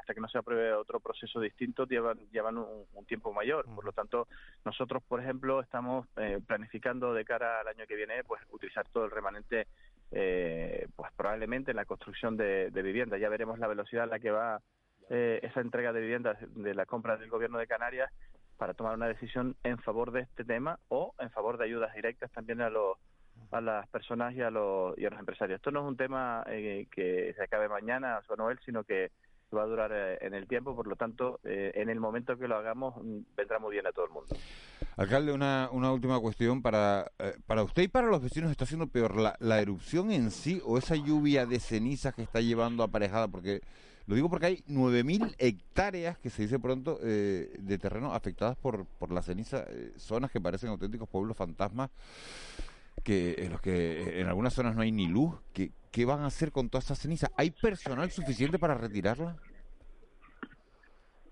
[0.00, 3.64] hasta que no se apruebe otro proceso distinto, llevan, llevan un, tiempo mayor.
[3.76, 4.26] Por lo tanto,
[4.64, 9.04] nosotros, por ejemplo, estamos eh, planificando de cara al año que viene, pues utilizar todo
[9.04, 9.68] el remanente,
[10.10, 13.20] eh, pues probablemente en la construcción de, de viviendas.
[13.20, 14.60] Ya veremos la velocidad a la que va
[15.08, 18.10] eh, esa entrega de viviendas de la compra del Gobierno de Canarias
[18.56, 22.32] para tomar una decisión en favor de este tema o en favor de ayudas directas
[22.32, 22.98] también a los
[23.50, 25.56] a las personas y a los, y a los empresarios.
[25.56, 29.10] Esto no es un tema eh, que se acabe mañana, o Noel, sino que
[29.54, 32.48] va a durar eh, en el tiempo, por lo tanto, eh, en el momento que
[32.48, 34.36] lo hagamos mm, vendrá muy bien a todo el mundo.
[34.96, 36.62] Alcalde, una, una última cuestión.
[36.62, 37.10] Para,
[37.46, 40.78] para usted y para los vecinos, ¿está siendo peor la, la erupción en sí o
[40.78, 43.28] esa lluvia de cenizas que está llevando aparejada?
[43.28, 43.60] Porque
[44.06, 49.12] lo digo porque hay 9.000 hectáreas, que se dice pronto, de terreno afectadas por, por
[49.12, 49.66] la ceniza,
[49.96, 51.90] zonas que parecen auténticos pueblos fantasmas
[53.04, 55.34] que en los que en algunas zonas no hay ni luz.
[55.52, 57.28] ¿Qué, qué van a hacer con toda esta ceniza?
[57.36, 59.36] ¿Hay personal suficiente para retirarla?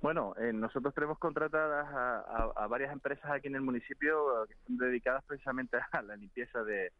[0.04, 5.24] Bueno, eh, nosotros tenemos contratadas a, varias empresas aquí en el municipio que están dedicadas
[5.24, 6.92] precisamente a la limpieza de,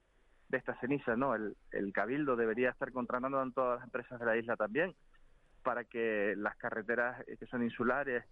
[0.48, 1.34] de esta ceniza, ¿no?
[1.34, 4.94] El, el, Cabildo debería estar contratando a todas las empresas de la isla también
[5.62, 8.24] para que las carreteras eh, que son insulares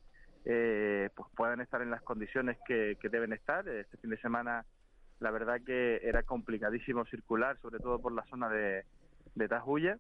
[0.45, 3.69] eh, pues puedan estar en las condiciones que, que deben estar.
[3.69, 4.65] Este fin de semana
[5.21, 8.85] la verdad que era complicadísimo circular, sobre todo por la zona de,
[9.35, 9.99] de Tajuya.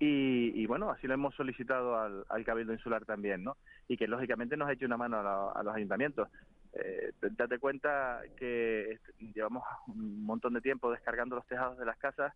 [0.00, 3.56] Y, bueno, así lo hemos solicitado al, Cabildo Insular también, ¿no?
[3.88, 6.28] Y que lógicamente nos hecho una mano a, los ayuntamientos.
[6.72, 9.00] Eh, date cuenta que
[9.34, 12.32] llevamos un montón de tiempo descargando los tejados de las casas.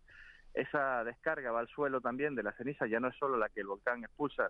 [0.53, 3.61] Esa descarga va al suelo también de la ceniza, ya no es solo la que
[3.61, 4.49] el volcán expulsa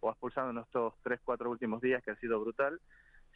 [0.00, 2.80] o ha expulsado en estos tres, cuatro últimos días, que ha sido brutal,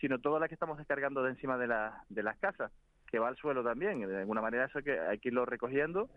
[0.01, 2.71] sino toda la que estamos descargando de encima de, la, de las casas
[3.11, 4.01] que va al suelo también.
[4.01, 6.09] De alguna manera eso que hay que irlo recogiendo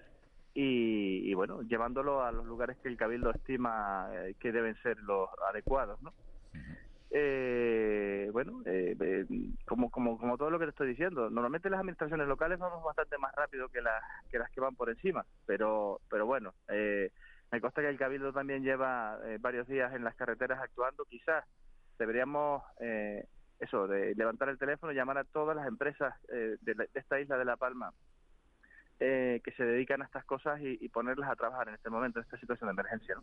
[0.53, 5.29] y, bueno, llevándolo a los lugares que el Cabildo estima eh, que deben ser los
[5.47, 6.13] adecuados, ¿no?
[7.11, 9.25] Eh, bueno, eh,
[9.65, 13.17] como, como, como todo lo que te estoy diciendo, normalmente las administraciones locales vamos bastante
[13.17, 17.81] más rápido que las que, las que van por encima, pero, pero bueno, me consta
[17.81, 21.45] que el Cabildo también lleva varios días en las carreteras actuando, quizás
[21.97, 22.61] deberíamos
[23.59, 27.45] eso, de levantar el teléfono, llamar a todas las empresas eh, de, esta isla de
[27.45, 27.93] La Palma
[28.99, 32.25] eh, que se dedican a estas cosas y, ponerlas a trabajar en este momento, en
[32.25, 33.15] esta situación de emergencia.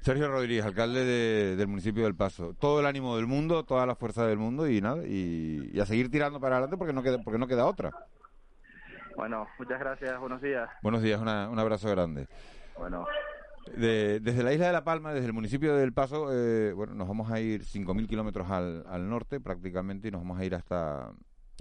[0.00, 2.54] Sergio Rodríguez, alcalde del municipio del Paso.
[2.54, 6.10] Todo el ánimo del mundo, toda la fuerza del mundo y nada, y, a seguir
[6.10, 7.90] tirando para adelante porque no queda, porque no queda otra.
[9.16, 10.70] Bueno, muchas gracias, buenos días.
[10.82, 12.28] Buenos días, un abrazo grande.
[12.76, 13.04] Bueno
[13.76, 17.30] desde la isla de La Palma, desde el municipio del Paso, eh, bueno, nos vamos
[17.30, 21.12] a ir 5.000 kilómetros al, al, norte prácticamente y nos vamos a ir hasta,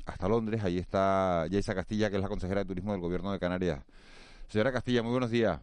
[0.05, 0.63] hasta Londres.
[0.63, 3.83] Ahí está Yaisa Castilla, que es la consejera de Turismo del Gobierno de Canarias.
[4.47, 5.59] Señora Castilla, muy buenos días.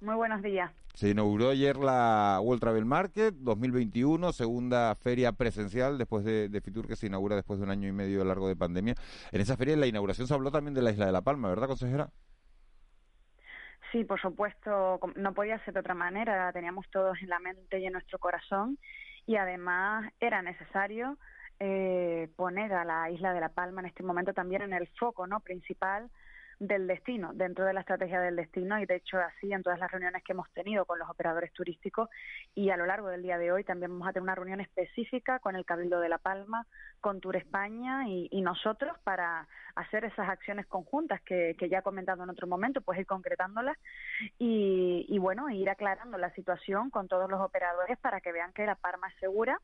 [0.00, 0.70] Muy buenos días.
[0.94, 6.86] Se inauguró ayer la World Travel Market 2021, segunda feria presencial después de, de, Fitur
[6.86, 8.94] que se inaugura después de un año y medio largo de pandemia.
[9.32, 11.48] En esa feria, en la inauguración se habló también de la isla de La Palma,
[11.48, 12.10] ¿verdad, consejera?
[13.96, 17.86] Sí, por supuesto, no podía ser de otra manera, teníamos todos en la mente y
[17.86, 18.76] en nuestro corazón
[19.24, 21.16] y además era necesario
[21.60, 25.26] eh, poner a la isla de La Palma en este momento también en el foco
[25.26, 26.10] no principal
[26.58, 29.90] del destino, dentro de la estrategia del destino y de hecho así en todas las
[29.90, 32.08] reuniones que hemos tenido con los operadores turísticos
[32.54, 35.38] y a lo largo del día de hoy también vamos a tener una reunión específica
[35.38, 36.66] con el Cabildo de La Palma,
[37.00, 42.30] con Tour España y, nosotros para hacer esas acciones conjuntas que, ya he comentado en
[42.30, 43.76] otro momento, pues ir concretándolas
[44.38, 48.66] y, y bueno, ir aclarando la situación con todos los operadores para que vean que
[48.66, 49.60] La Palma es segura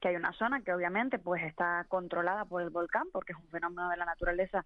[0.00, 3.48] que hay una zona que obviamente pues está controlada por el volcán porque es un
[3.48, 4.64] fenómeno de la naturaleza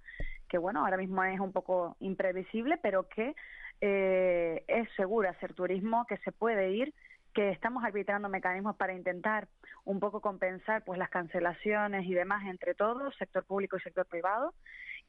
[0.48, 3.34] que bueno ahora mismo es un poco imprevisible pero que
[3.80, 6.92] eh, es seguro hacer turismo que se puede ir
[7.32, 9.48] que estamos arbitrando mecanismos para intentar
[9.84, 14.52] un poco compensar pues las cancelaciones y demás entre todos, sector público y sector privado,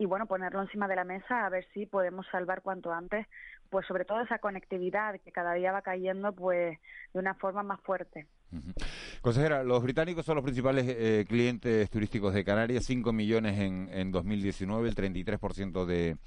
[0.01, 3.27] y bueno, ponerlo encima de la mesa a ver si podemos salvar cuanto antes,
[3.69, 6.79] pues sobre todo esa conectividad que cada día va cayendo pues
[7.13, 8.25] de una forma más fuerte.
[9.21, 14.11] Consejera, los británicos son los principales eh, clientes turísticos de Canarias, 5 millones en, en
[14.11, 16.17] 2019, el 33% de,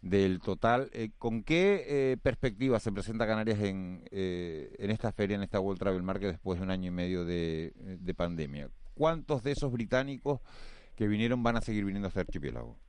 [0.00, 0.88] del total.
[0.94, 5.80] Eh, ¿Con qué eh, perspectiva se presenta Canarias en, en esta feria, en esta World
[5.80, 8.70] Travel Market, después de un año y medio de, de pandemia?
[8.94, 10.40] ¿Cuántos de esos británicos
[10.96, 12.87] que vinieron van a seguir viniendo a este archipiélago?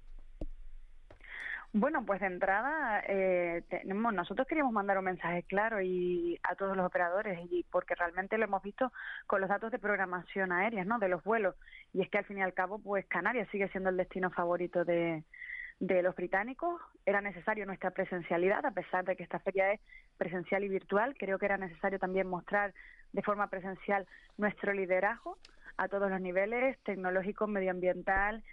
[1.72, 6.76] Bueno, pues de entrada, eh, tenemos, nosotros queríamos mandar un mensaje claro y a todos
[6.76, 8.91] los operadores, y porque realmente lo hemos visto
[9.28, 10.97] con los datos de programación aérea, ¿no?
[10.97, 11.55] De los vuelos.
[11.93, 14.84] Y es que al fin y al cabo, pues Canarias sigue siendo el destino favorito
[14.84, 15.24] de,
[15.80, 16.82] de los británicos.
[17.05, 19.80] Era necesario nuestra presencialidad, a pesar de que esta feria es
[20.17, 21.15] presencial y virtual.
[21.20, 22.74] Creo que era necesario también mostrar
[23.13, 24.07] de forma presencial
[24.38, 25.38] nuestro liderazgo
[25.78, 28.43] a todos los niveles, tecnológico, medioambiental,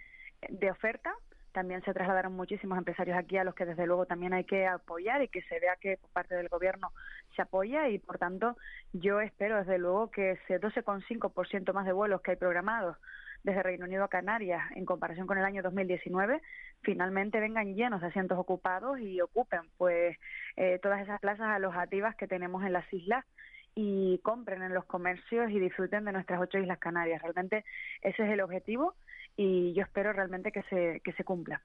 [0.49, 1.15] de oferta
[1.57, 5.23] también se trasladaron muchísimos empresarios aquí a los que desde luego también hay que apoyar
[5.23, 6.91] y que se vea que por parte del gobierno
[7.35, 8.55] se apoya y por tanto
[8.93, 12.95] yo espero desde luego que ese 12,5% más de vuelos que hay programados
[13.43, 16.43] desde Reino Unido a Canarias en comparación con el año 2019
[16.83, 20.15] finalmente vengan llenos de asientos ocupados y ocupen pues
[20.57, 23.25] eh, todas esas plazas alojativas que tenemos en las islas
[23.73, 27.21] y compren en los comercios y disfruten de nuestras ocho islas canarias.
[27.21, 27.65] Realmente
[28.01, 28.93] ese es el objetivo
[29.39, 31.61] y yo espero realmente que se, que se cumpla.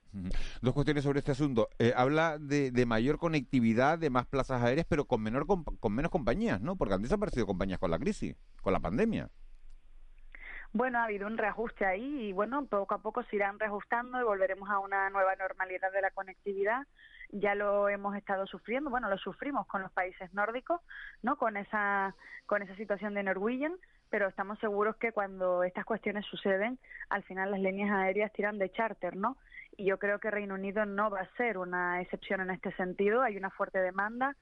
[0.61, 1.69] Dos cuestiones sobre este asunto.
[1.79, 6.11] Eh, habla de, de, mayor conectividad, de más plazas aéreas, pero con, menor, con, menos
[6.11, 6.75] compañías, ¿no?
[6.75, 9.27] Porque han desaparecido compañías con la crisis, con la pandemia.
[10.71, 14.23] Bueno, ha habido un reajuste ahí y bueno, poco a poco se irán reajustando y
[14.23, 16.85] volveremos a una nueva normalidad de la conectividad.
[17.29, 20.79] Ya lo hemos estado sufriendo, bueno, lo sufrimos con los países nórdicos,
[21.23, 21.37] ¿no?
[21.37, 22.15] Con esa
[22.45, 23.73] con esa situación de Norwegian,
[24.13, 26.77] pero estamos seguros que cuando estas cuestiones suceden,
[27.09, 29.37] al final las líneas aéreas tiran de charter, ¿no?
[29.75, 33.23] Y yo creo que Reino Unido no va a ser una excepción en este sentido.
[33.23, 34.35] Hay una fuerte demanda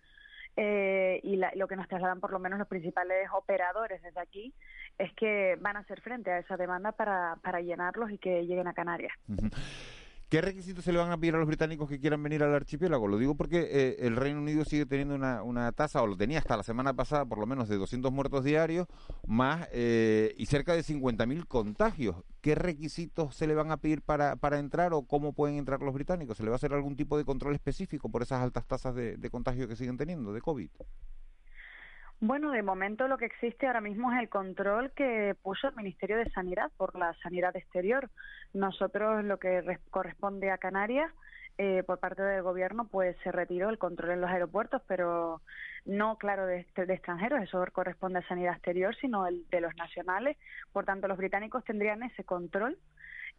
[0.57, 4.53] eh, y lo que nos trasladan por lo menos los principales operadores desde aquí
[4.97, 8.67] es que van a hacer frente a esa demanda para, para llenarlos y que lleguen
[8.67, 9.13] a Canarias.
[10.31, 13.05] ¿Qué requisitos se le van a pedir a los británicos que quieran venir al archipiélago?
[13.05, 16.39] Lo digo porque eh, el Reino Unido sigue teniendo una, una, tasa, o lo tenía
[16.39, 18.87] hasta la semana pasada, por lo menos de 200 muertos diarios,
[19.27, 22.15] más eh, y cerca de 50.000 contagios.
[22.39, 25.93] ¿Qué requisitos se le van a pedir para, para entrar o cómo pueden entrar los
[25.93, 26.37] británicos?
[26.37, 29.17] ¿Se le va a hacer algún tipo de control específico por esas altas tasas de,
[29.17, 30.69] de contagio que siguen teniendo de COVID?
[32.23, 36.17] Bueno, de momento lo que existe ahora mismo es el control que puso el Ministerio
[36.17, 38.11] de Sanidad por la sanidad exterior.
[38.53, 41.11] Nosotros lo que corresponde a Canarias
[41.57, 45.41] eh, por parte del gobierno pues se retiró el control en los aeropuertos, pero
[45.85, 50.37] no, claro, de, de, extranjeros, eso corresponde a sanidad exterior, sino el de los nacionales.
[50.71, 52.77] Por tanto, los británicos tendrían ese control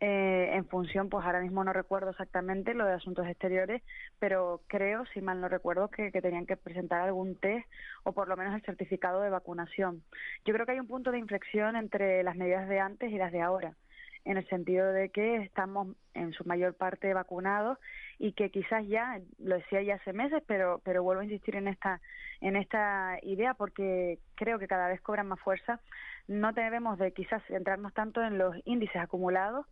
[0.05, 3.83] eh, en función, pues ahora mismo no recuerdo exactamente lo de asuntos exteriores,
[4.19, 7.65] pero creo, si mal no recuerdo, que, tenían que presentar algún test
[8.03, 10.03] o por lo menos el certificado de vacunación.
[10.45, 13.31] Yo creo que hay un punto de inflexión entre las medidas de antes y las
[13.31, 13.77] de ahora
[14.25, 17.79] en el sentido de que estamos en su mayor parte vacunados
[18.19, 21.67] y que quizás ya lo decía ya hace meses pero pero vuelvo a insistir en
[21.67, 22.01] esta
[22.41, 25.81] en esta idea porque creo que cada vez cobran más fuerza
[26.29, 29.67] no debemos de quizás centrarnos tanto en los índices acumulados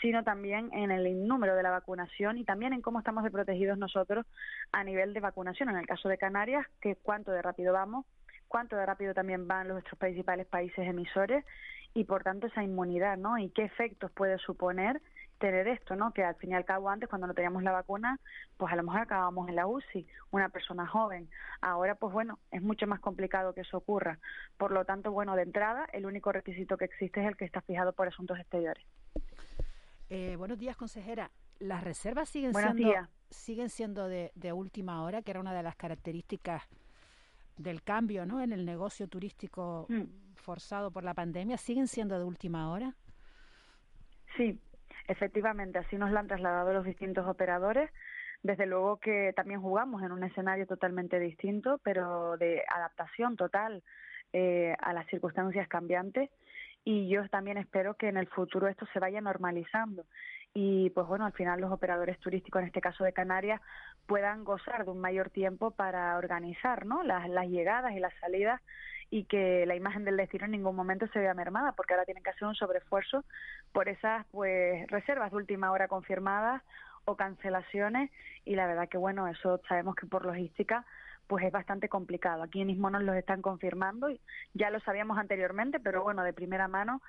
[0.00, 3.78] sino también en el número de la vacunación y también en cómo estamos de protegidos
[3.78, 4.26] nosotros
[4.72, 5.68] a nivel de vacunación.
[5.68, 8.06] En el caso de Canarias, que cuánto de rápido vamos,
[8.48, 11.44] cuánto de rápido también van nuestros principales países emisores
[11.94, 13.38] y por tanto esa inmunidad, ¿no?
[13.38, 15.00] Y qué efectos puede suponer
[15.42, 16.12] tener esto, ¿no?
[16.12, 18.20] Que al fin y al cabo antes cuando no teníamos la vacuna,
[18.56, 21.28] pues a lo mejor acabábamos en la UCI, una persona joven.
[21.60, 24.20] Ahora pues bueno, es mucho más complicado que eso ocurra.
[24.56, 27.60] Por lo tanto, bueno, de entrada el único requisito que existe es el que está
[27.60, 28.86] fijado por asuntos exteriores.
[30.10, 31.32] Eh, buenos días, consejera.
[31.58, 36.62] Las reservas siguen siendo siguen siendo de, última hora, que era una de las características
[37.56, 38.40] del cambio, ¿no?
[38.40, 40.02] En el negocio turístico mm.
[40.36, 42.94] forzado por la pandemia, siguen siendo de última hora.
[44.36, 44.60] Sí,
[45.12, 47.90] efectivamente, así nos lo han trasladado los distintos operadores.
[48.42, 53.84] Desde luego que también jugamos en un escenario totalmente distinto, pero de adaptación total
[54.32, 56.28] eh, a las circunstancias cambiantes
[56.84, 60.04] y yo también espero que en el futuro esto se vaya normalizando
[60.54, 63.60] y pues bueno, al final los operadores turísticos, en este caso de Canarias,
[64.06, 67.02] puedan gozar de un mayor tiempo para organizar ¿no?
[67.02, 68.60] las, las llegadas y las salidas
[69.08, 72.22] y que la imagen del destino en ningún momento se vea mermada, porque ahora tienen
[72.22, 73.24] que hacer un sobreesfuerzo
[73.72, 76.62] por esas pues reservas de última hora confirmadas
[77.04, 78.10] o cancelaciones
[78.44, 80.84] y la verdad que bueno, eso sabemos que por logística
[81.26, 82.42] pues es bastante complicado.
[82.42, 84.08] Aquí mismo nos lo están confirmando,
[84.54, 87.00] ya lo sabíamos anteriormente, pero bueno, de primera mano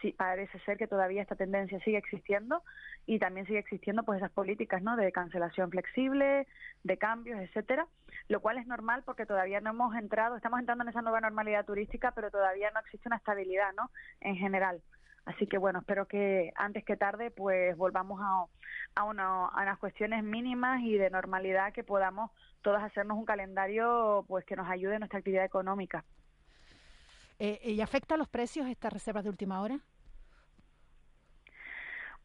[0.00, 2.62] sí parece ser que todavía esta tendencia sigue existiendo
[3.06, 4.96] y también sigue existiendo pues esas políticas, ¿no?
[4.96, 6.46] de cancelación flexible,
[6.84, 7.86] de cambios, etcétera,
[8.28, 11.64] lo cual es normal porque todavía no hemos entrado, estamos entrando en esa nueva normalidad
[11.64, 13.90] turística, pero todavía no existe una estabilidad, ¿no?
[14.20, 14.82] en general.
[15.24, 18.44] Así que bueno, espero que antes que tarde pues volvamos a,
[19.00, 22.30] a, a unas cuestiones mínimas y de normalidad que podamos
[22.62, 26.04] todos hacernos un calendario pues que nos ayude en nuestra actividad económica.
[27.38, 29.80] Eh, ¿Y afecta a los precios estas reservas de última hora?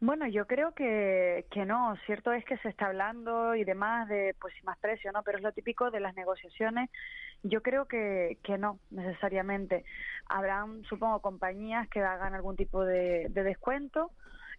[0.01, 1.95] Bueno, yo creo que, que no.
[2.05, 5.23] Cierto es que se está hablando y demás de pues más precio, ¿no?
[5.23, 6.89] Pero es lo típico de las negociaciones.
[7.43, 9.85] Yo creo que, que no, necesariamente.
[10.27, 14.11] Habrán, supongo, compañías que hagan algún tipo de, de descuento,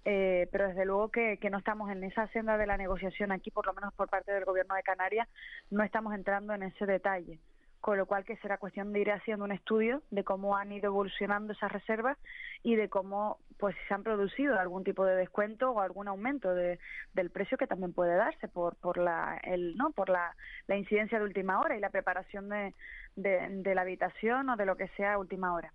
[0.05, 3.51] eh, pero desde luego que, que no estamos en esa senda de la negociación aquí,
[3.51, 5.29] por lo menos por parte del Gobierno de Canarias,
[5.71, 7.41] no estamos entrando en ese detalle
[7.81, 10.87] con lo cual que será cuestión de ir haciendo un estudio de cómo han ido
[10.87, 12.19] evolucionando esas reservas
[12.63, 16.79] y de cómo pues se han producido algún tipo de descuento o algún aumento de,
[17.15, 20.35] del precio que también puede darse por por la el no por la,
[20.67, 22.75] la incidencia de última hora y la preparación de,
[23.17, 25.73] de, la habitación o de lo que sea a última hora.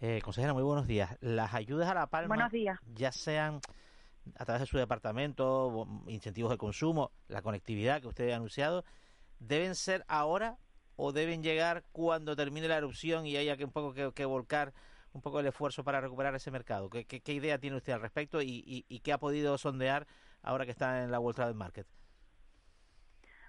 [0.00, 1.16] Eh, consejera, muy buenos días.
[1.20, 2.78] Las ayudas a La Palma, buenos días.
[2.94, 3.60] ya sean
[4.38, 8.84] a través de su departamento, incentivos de consumo, la conectividad que usted ha anunciado,
[9.38, 10.58] deben ser ahora
[11.02, 14.74] o deben llegar cuando termine la erupción y haya que un poco que, volcar
[15.14, 16.90] un poco el esfuerzo para recuperar ese mercado?
[16.90, 20.06] ¿Qué, qué, idea tiene usted al respecto y, y, qué ha podido sondear
[20.42, 21.86] ahora que está en la World Trade Market?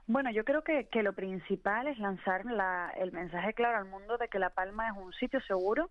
[0.07, 4.17] Bueno, yo creo que, que lo principal es lanzar la, el mensaje claro al mundo
[4.17, 5.89] de que La Palma es un sitio seguro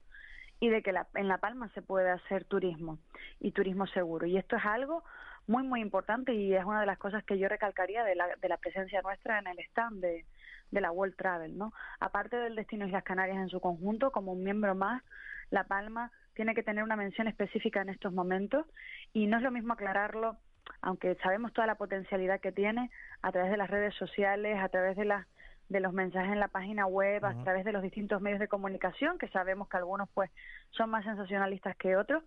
[0.61, 2.99] y de que la, en La Palma se puede hacer turismo
[3.39, 4.27] y turismo seguro.
[4.27, 5.05] Y esto es algo
[5.47, 8.49] muy, muy importante y es una de las cosas que yo recalcaría de la, de
[8.49, 10.25] la presencia nuestra en el stand de,
[10.71, 11.73] de la World Travel, ¿no?
[11.99, 15.03] Aparte del destino Islas Canarias en su conjunto, como un miembro más,
[15.51, 18.67] La Palma tiene que tener una mención específica en estos momentos
[19.13, 20.37] y no es lo mismo aclararlo,
[20.81, 22.91] aunque sabemos toda la potencialidad que tiene,
[23.23, 25.27] a través de las redes sociales, a través de las
[25.69, 29.19] de los mensajes en la página web, a través de los distintos medios de comunicación,
[29.19, 30.29] que sabemos que algunos pues
[30.71, 32.25] son más sensacionalistas que otros,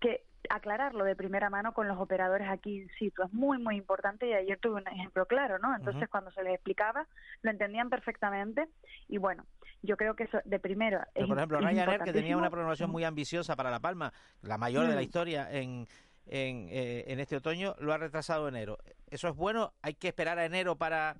[0.00, 3.22] que aclararlo de primera mano con los operadores aquí in situ.
[3.22, 5.74] Es muy, muy importante y ayer tuve un ejemplo claro, ¿no?
[5.74, 7.06] Entonces, cuando se les explicaba,
[7.42, 8.68] lo entendían perfectamente
[9.08, 9.44] y bueno,
[9.82, 11.00] yo creo que eso de primero.
[11.14, 14.12] por ejemplo, Ryanair, que tenía una programación muy ambiciosa para La Palma,
[14.42, 15.04] la mayor de la mm.
[15.04, 15.86] historia en,
[16.26, 18.78] en, eh, en este otoño, lo ha retrasado enero.
[19.10, 19.72] ¿Eso es bueno?
[19.82, 21.16] ¿Hay que esperar a enero para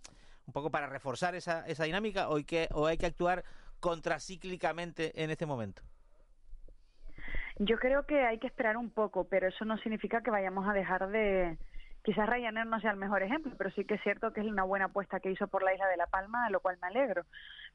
[0.46, 3.44] un poco para reforzar esa, esa dinámica o hay que, o hay que actuar
[3.80, 5.82] contracíclicamente en este momento?
[7.59, 10.72] Yo creo que hay que esperar un poco, pero eso no significa que vayamos a
[10.72, 11.59] dejar de...
[12.05, 14.64] Quizás Ryanair no sea el mejor ejemplo, pero sí que es cierto que es una
[14.64, 17.24] buena apuesta que hizo por la isla de La Palma, de lo cual me alegro.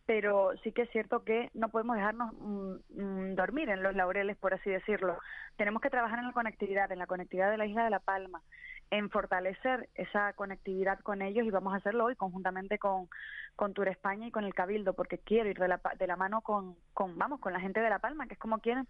[0.05, 4.35] Pero sí que es cierto que no podemos dejarnos mm, mm, dormir en los laureles,
[4.35, 5.17] por así decirlo.
[5.55, 8.41] Tenemos que trabajar en la conectividad, en la conectividad de la isla de La Palma,
[8.89, 13.09] en fortalecer esa conectividad con ellos y vamos a hacerlo hoy conjuntamente con,
[13.55, 16.41] con Tour España y con el Cabildo porque quiero ir de la, de la mano
[16.41, 18.87] con, con, vamos, con la gente de La Palma, que es como quieren,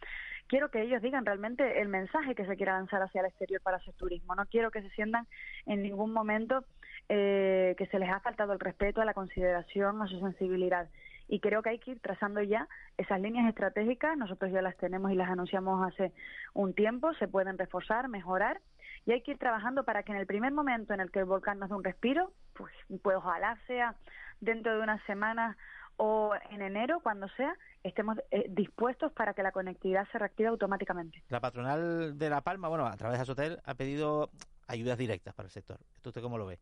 [0.47, 3.77] quiero que ellos digan realmente el mensaje que se quiera lanzar hacia el exterior para
[3.77, 5.27] hacer turismo, no quiero que se sientan
[5.65, 6.63] en ningún momento
[7.09, 10.89] eh, que se les ha faltado el respeto, a la consideración, a su sensibilidad.
[11.29, 12.67] Y creo que hay que ir trazando ya
[12.97, 16.13] esas líneas estratégicas, nosotros ya las tenemos y las anunciamos hace
[16.53, 18.59] un tiempo, se pueden reforzar, mejorar
[19.07, 21.25] y hay que ir trabajando para que en el primer momento en el que el
[21.25, 23.95] volcán nos dé un respiro, pues, pues ojalá sea
[24.41, 25.55] dentro de unas semanas
[25.95, 31.23] o en enero, cuando sea, estemos eh, dispuestos para que la conectividad se reactive automáticamente.
[31.29, 34.29] La patronal de La Palma, bueno, a través de hotel ha pedido
[34.67, 35.79] ayudas directas para el sector.
[35.95, 36.59] ¿Esto usted cómo lo ve?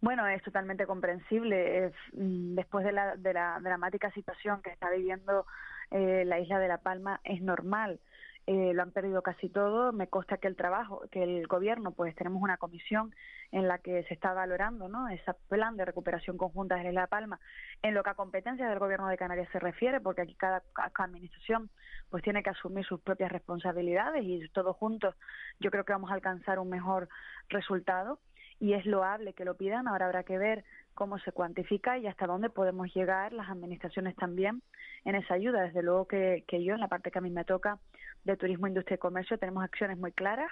[0.00, 1.92] Bueno, es totalmente comprensible.
[2.14, 5.44] Mm, después de la, de la dramática situación que está viviendo
[5.90, 8.00] eh, la isla de La Palma, es normal
[8.46, 9.92] eh, lo han perdido casi todo.
[9.92, 13.14] Me consta que el trabajo, que el gobierno, pues tenemos una comisión
[13.52, 15.08] en la que se está valorando, ¿no?
[15.08, 17.38] Ese plan de recuperación conjunta de La Palma,
[17.82, 20.62] en lo que a competencias del gobierno de Canarias se refiere, porque aquí cada,
[20.94, 21.70] administración,
[22.10, 25.14] pues tiene que asumir sus propias responsabilidades y todos juntos,
[25.60, 27.08] yo creo que vamos a alcanzar un mejor
[27.48, 28.18] resultado
[28.58, 29.88] y es loable que lo pidan.
[29.88, 34.62] Ahora habrá que ver cómo se cuantifica y hasta dónde podemos llegar las administraciones también
[35.04, 35.62] en esa ayuda.
[35.62, 37.78] Desde luego que, yo, en la parte que a mí me toca
[38.24, 40.50] de turismo, industria y comercio, tenemos acciones muy claras.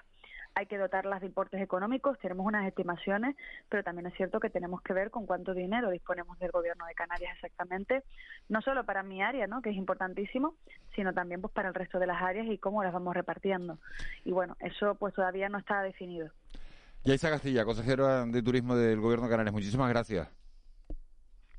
[0.57, 3.36] Hay que dotarlas de importes económicos, tenemos unas estimaciones,
[3.68, 6.94] pero también es cierto que tenemos que ver con cuánto dinero disponemos del gobierno de
[6.94, 8.03] Canarias exactamente,
[8.48, 9.62] no solo para mi área, ¿no?
[9.62, 10.55] que es importantísimo,
[10.96, 13.78] sino también pues para el resto de las áreas y cómo las vamos repartiendo.
[14.24, 16.32] Y bueno, eso pues todavía no está definido.
[17.03, 19.55] Yaisa Castilla, consejera de Turismo del Gobierno de Canarias.
[19.55, 20.28] Muchísimas gracias.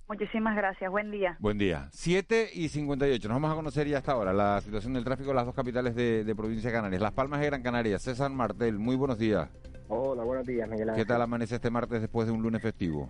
[0.08, 0.92] Muchísimas gracias.
[0.92, 1.36] Buen día.
[1.40, 1.88] Buen día.
[1.92, 3.28] 7 y 58.
[3.28, 5.96] Nos vamos a conocer ya hasta ahora la situación del tráfico en las dos capitales
[5.96, 7.02] de, provincia de Canarias.
[7.02, 7.98] Las Palmas de Gran Canaria.
[7.98, 9.50] César Martel, muy buenos días.
[9.88, 11.04] Hola, buenos días, Miguel Ángel.
[11.04, 13.10] ¿Qué tal amanece este martes después de un lunes festivo?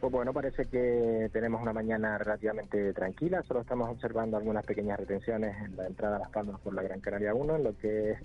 [0.00, 3.42] Pues bueno, parece que tenemos una mañana relativamente tranquila.
[3.42, 7.00] Solo estamos observando algunas pequeñas retenciones en la entrada a Las Palmas por la Gran
[7.00, 8.18] Canaria 1, en lo que es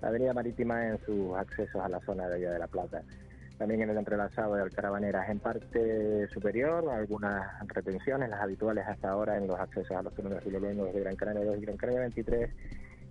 [0.00, 3.02] la avenida marítima en sus accesos a la zona de Villa de la Plata.
[3.58, 9.36] También en el entrelazado de Alcarabaneras en parte superior, algunas retenciones, las habituales hasta ahora
[9.36, 12.50] en los accesos a los túneles filológicos de Gran Canaria 2 y Gran Canaria 23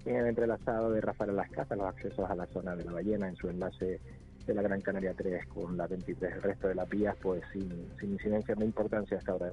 [0.05, 3.27] en el entrelazado de Rafael Las Casas, los accesos a la zona de la ballena
[3.27, 3.99] en su enlace
[4.45, 6.35] de la Gran Canaria 3 con la 23.
[6.35, 7.69] El resto de las vías, pues sin,
[7.99, 9.51] sin incidencia de importancia hasta ahora.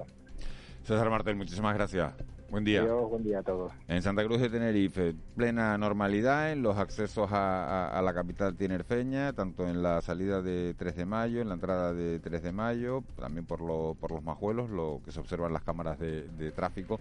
[0.83, 2.13] César Martel, muchísimas gracias.
[2.49, 2.81] Buen día.
[2.81, 3.73] Adiós, buen día a todos.
[3.87, 9.67] En Santa Cruz de Tenerife, plena normalidad en los accesos a, la capital tinerfeña, tanto
[9.67, 13.45] en la salida de 3 de mayo, en la entrada de 3 de mayo, también
[13.45, 16.99] por, lo, por los majuelos, lo que se observan las cámaras de, tráfico.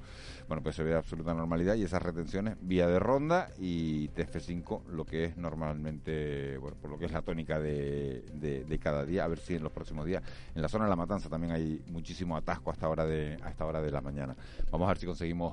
[0.49, 5.05] Bueno, pues se ve absoluta normalidad y esas retenciones vía de ronda y TF5, lo
[5.05, 9.25] que es normalmente, bueno, por lo que es la tónica de, de, cada día.
[9.25, 10.23] A ver si en los próximos días,
[10.55, 13.67] en la zona de La Matanza también hay muchísimo atasco hasta hora de, a esta
[13.67, 14.35] hora de la mañana.
[14.71, 15.07] Vamos a ver si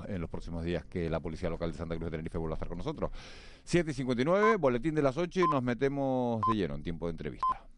[0.07, 2.57] en los próximos días que la Policía Local de Santa Cruz de Tenerife vuelva a
[2.57, 3.11] estar con nosotros.
[3.63, 7.11] 7 y 59, boletín de las 8 y nos metemos de lleno en tiempo de
[7.11, 7.70] entrevista.